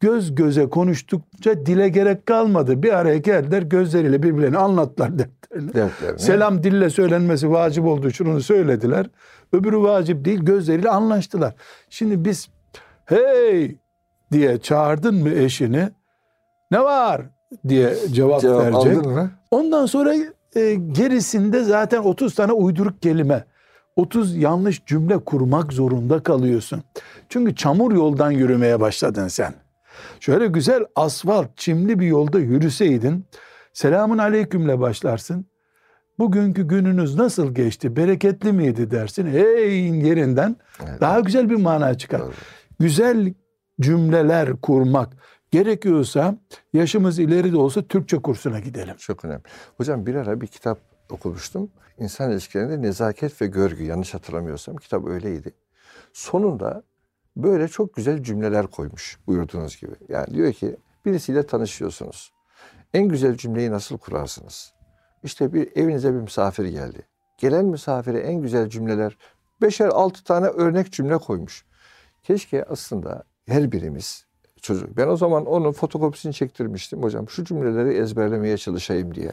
Göz 0.00 0.34
göze 0.34 0.68
konuştukça 0.68 1.66
dile 1.66 1.88
gerek 1.88 2.26
kalmadı. 2.26 2.82
Bir 2.82 2.92
araya 2.92 3.18
geldiler 3.18 3.62
gözleriyle 3.62 4.22
birbirlerini 4.22 4.58
anlattılar 4.58 5.18
dertlerini. 5.18 5.74
Dertlerini. 5.74 6.18
Selam 6.18 6.62
dille 6.62 6.90
söylenmesi 6.90 7.50
vacip 7.50 7.84
olduğu 7.84 8.08
için 8.08 8.24
onu 8.24 8.40
söylediler. 8.40 9.06
Öbürü 9.52 9.78
vacip 9.78 10.24
değil 10.24 10.40
gözleriyle 10.40 10.90
anlaştılar. 10.90 11.54
Şimdi 11.90 12.24
biz 12.24 12.48
hey 13.04 13.76
diye 14.32 14.58
çağırdın 14.58 15.14
mı 15.14 15.30
eşini 15.30 15.88
ne 16.70 16.80
var 16.80 17.22
diye 17.68 17.94
cevap, 18.12 18.40
Cevap 18.40 18.84
verecek. 18.84 19.04
Ondan 19.50 19.86
sonra 19.86 20.14
e, 20.56 20.74
gerisinde 20.74 21.64
zaten 21.64 21.98
30 21.98 22.34
tane 22.34 22.52
uyduruk 22.52 23.02
kelime, 23.02 23.44
30 23.96 24.36
yanlış 24.36 24.86
cümle 24.86 25.18
kurmak 25.18 25.72
zorunda 25.72 26.22
kalıyorsun. 26.22 26.82
Çünkü 27.28 27.54
çamur 27.56 27.92
yoldan 27.92 28.30
yürümeye 28.30 28.80
başladın 28.80 29.28
sen. 29.28 29.54
Şöyle 30.20 30.46
güzel 30.46 30.84
asfalt, 30.96 31.56
çimli 31.56 32.00
bir 32.00 32.06
yolda 32.06 32.38
yürüseydin, 32.38 33.24
selamun 33.72 34.18
aleykümle 34.18 34.80
başlarsın. 34.80 35.46
Bugünkü 36.18 36.68
gününüz 36.68 37.16
nasıl 37.16 37.54
geçti, 37.54 37.96
bereketli 37.96 38.52
miydi 38.52 38.90
dersin. 38.90 39.26
Hey 39.26 39.88
yerinden 40.06 40.56
Evet. 40.88 41.00
daha 41.00 41.20
güzel 41.20 41.50
bir 41.50 41.56
mana 41.56 41.98
çıkar. 41.98 42.20
Doğru. 42.20 42.32
Güzel 42.80 43.34
cümleler 43.80 44.60
kurmak 44.60 45.12
gerekiyorsa 45.52 46.36
yaşımız 46.72 47.18
ileri 47.18 47.52
de 47.52 47.56
olsa 47.56 47.82
Türkçe 47.82 48.16
kursuna 48.16 48.60
gidelim. 48.60 48.96
Çok 48.96 49.24
önemli. 49.24 49.42
Hocam 49.76 50.06
bir 50.06 50.14
ara 50.14 50.40
bir 50.40 50.46
kitap 50.46 50.78
okumuştum. 51.10 51.70
İnsan 51.98 52.30
ilişkilerinde 52.30 52.82
nezaket 52.82 53.42
ve 53.42 53.46
görgü 53.46 53.84
yanlış 53.84 54.14
hatırlamıyorsam 54.14 54.76
kitap 54.76 55.06
öyleydi. 55.06 55.54
Sonunda 56.12 56.82
böyle 57.36 57.68
çok 57.68 57.94
güzel 57.94 58.22
cümleler 58.22 58.66
koymuş 58.66 59.18
buyurduğunuz 59.26 59.80
gibi. 59.80 59.92
Yani 60.08 60.26
diyor 60.34 60.52
ki 60.52 60.76
birisiyle 61.04 61.46
tanışıyorsunuz. 61.46 62.32
En 62.94 63.08
güzel 63.08 63.36
cümleyi 63.36 63.70
nasıl 63.70 63.98
kurarsınız? 63.98 64.72
İşte 65.22 65.52
bir 65.52 65.76
evinize 65.76 66.14
bir 66.14 66.20
misafir 66.20 66.64
geldi. 66.64 67.06
Gelen 67.38 67.64
misafire 67.64 68.18
en 68.18 68.42
güzel 68.42 68.68
cümleler 68.68 69.16
beşer 69.62 69.88
altı 69.88 70.24
tane 70.24 70.46
örnek 70.46 70.92
cümle 70.92 71.18
koymuş. 71.18 71.64
Keşke 72.22 72.64
aslında 72.64 73.24
her 73.46 73.72
birimiz 73.72 74.31
çocuk. 74.62 74.96
Ben 74.96 75.08
o 75.08 75.16
zaman 75.16 75.46
onun 75.46 75.72
fotokopisini 75.72 76.34
çektirmiştim 76.34 77.02
hocam. 77.02 77.28
Şu 77.28 77.44
cümleleri 77.44 77.94
ezberlemeye 77.96 78.56
çalışayım 78.56 79.14
diye. 79.14 79.32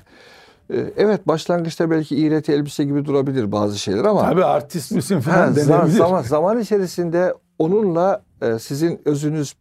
Ee, 0.74 0.94
Evet 0.98 1.28
başlangıçta 1.28 1.92
belki 1.92 2.16
iğreti 2.16 2.52
elbise 2.54 2.84
gibi 2.84 3.06
durabilir 3.06 3.52
bazı 3.52 3.80
şeyler 3.80 4.06
ama 4.06 4.22
Tabii 4.22 4.46
artist 4.46 4.92
misin 4.92 5.16
Ha, 5.16 5.22
falan 5.22 5.54
za- 5.54 5.56
denebilir. 5.56 5.98
zaman, 5.98 6.22
zaman 6.22 6.60
içerisinde 6.60 7.34
onunla 7.60 8.24
e, 8.42 8.60
sizin 8.60 9.02
özünüz 9.06 9.56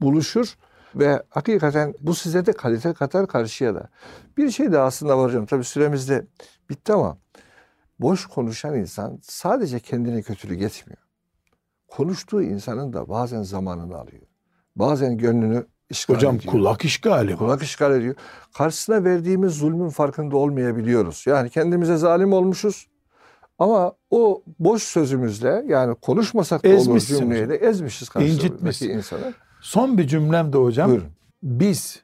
buluşur 0.00 0.56
ve 0.94 1.22
hakikaten 1.30 1.94
bu 2.00 2.14
size 2.14 2.46
de 2.46 2.52
kalite 2.52 2.92
katar 2.92 3.26
karşıya 3.26 3.74
da. 3.74 3.88
Bir 4.36 4.50
şey 4.50 4.72
de 4.72 4.78
aslında 4.78 5.18
var 5.18 5.28
hocam 5.28 5.46
tabii 5.46 5.64
süremiz 5.64 6.08
de 6.08 6.26
bitti 6.70 6.92
ama 6.92 7.18
boş 8.00 8.26
konuşan 8.26 8.74
insan 8.74 9.18
sadece 9.22 9.80
kendine 9.80 10.22
kötülük 10.22 10.62
etmiyor. 10.62 10.98
Konuştuğu 11.88 12.42
insanın 12.42 12.92
da 12.92 13.08
bazen 13.08 13.42
zamanını 13.42 13.96
alıyor. 13.96 14.22
Bazen 14.76 15.18
gönlünü 15.18 15.66
işgal 15.90 16.14
Hocam 16.14 16.36
ediyor. 16.36 16.52
kulak 16.52 16.84
işgali. 16.84 17.36
Kulak 17.36 17.62
işgal 17.62 17.94
ediyor. 17.94 18.14
Karşısına 18.58 19.04
verdiğimiz 19.04 19.52
zulmün 19.52 19.88
farkında 19.88 20.36
olmayabiliyoruz. 20.36 21.24
Yani 21.26 21.50
kendimize 21.50 21.96
zalim 21.96 22.32
olmuşuz. 22.32 22.86
Ama 23.58 23.92
o 24.10 24.42
boş 24.58 24.82
sözümüzle 24.82 25.64
yani 25.66 25.94
konuşmasak 25.94 26.64
da 26.64 26.68
olur 26.68 27.48
de 27.48 27.56
ezmişiz 27.56 28.08
İncitmişsin. 28.20 28.90
insanı. 28.90 29.34
Son 29.60 29.98
bir 29.98 30.06
cümlem 30.06 30.52
de 30.52 30.58
hocam. 30.58 30.90
Buyurun. 30.90 31.08
Biz 31.42 32.02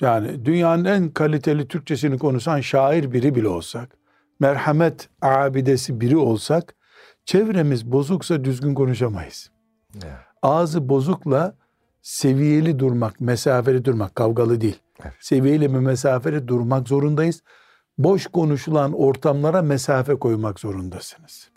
yani 0.00 0.44
dünyanın 0.44 0.84
en 0.84 1.10
kaliteli 1.10 1.68
Türkçesini 1.68 2.18
konuşan 2.18 2.60
şair 2.60 3.12
biri 3.12 3.34
bile 3.34 3.48
olsak, 3.48 3.96
merhamet 4.40 5.08
abidesi 5.22 6.00
biri 6.00 6.16
olsak, 6.16 6.74
çevremiz 7.24 7.92
bozuksa 7.92 8.44
düzgün 8.44 8.74
konuşamayız. 8.74 9.50
Ya, 9.94 10.20
Ağzı 10.42 10.88
bozukla 10.88 11.54
seviyeli 12.06 12.78
durmak, 12.78 13.20
mesafeli 13.20 13.84
durmak, 13.84 14.14
kavgalı 14.14 14.60
değil. 14.60 14.80
Evet. 15.02 15.12
Seviyeli 15.20 15.74
ve 15.74 15.80
mesafeli 15.80 16.48
durmak 16.48 16.88
zorundayız. 16.88 17.42
Boş 17.98 18.26
konuşulan 18.26 18.92
ortamlara 18.92 19.62
mesafe 19.62 20.14
koymak 20.14 20.60
zorundasınız. 20.60 21.50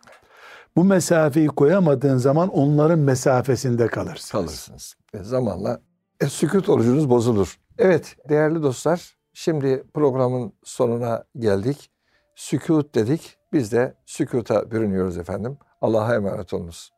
Bu 0.75 0.83
mesafeyi 0.83 1.47
koyamadığın 1.47 2.17
zaman 2.17 2.49
onların 2.49 2.99
mesafesinde 2.99 3.87
kalırsınız. 3.87 4.31
kalırsınız. 4.31 4.95
Ve 5.13 5.23
zamanla 5.23 5.81
e, 6.21 6.25
sükut 6.25 6.69
orucunuz 6.69 7.09
bozulur. 7.09 7.59
Evet 7.77 8.15
değerli 8.29 8.63
dostlar 8.63 9.17
şimdi 9.33 9.83
programın 9.93 10.53
sonuna 10.63 11.23
geldik. 11.37 11.91
Sükut 12.35 12.95
dedik. 12.95 13.37
Biz 13.53 13.71
de 13.71 13.95
sükuta 14.05 14.71
bürünüyoruz 14.71 15.17
efendim. 15.17 15.57
Allah'a 15.81 16.15
emanet 16.15 16.53
olunuz. 16.53 16.91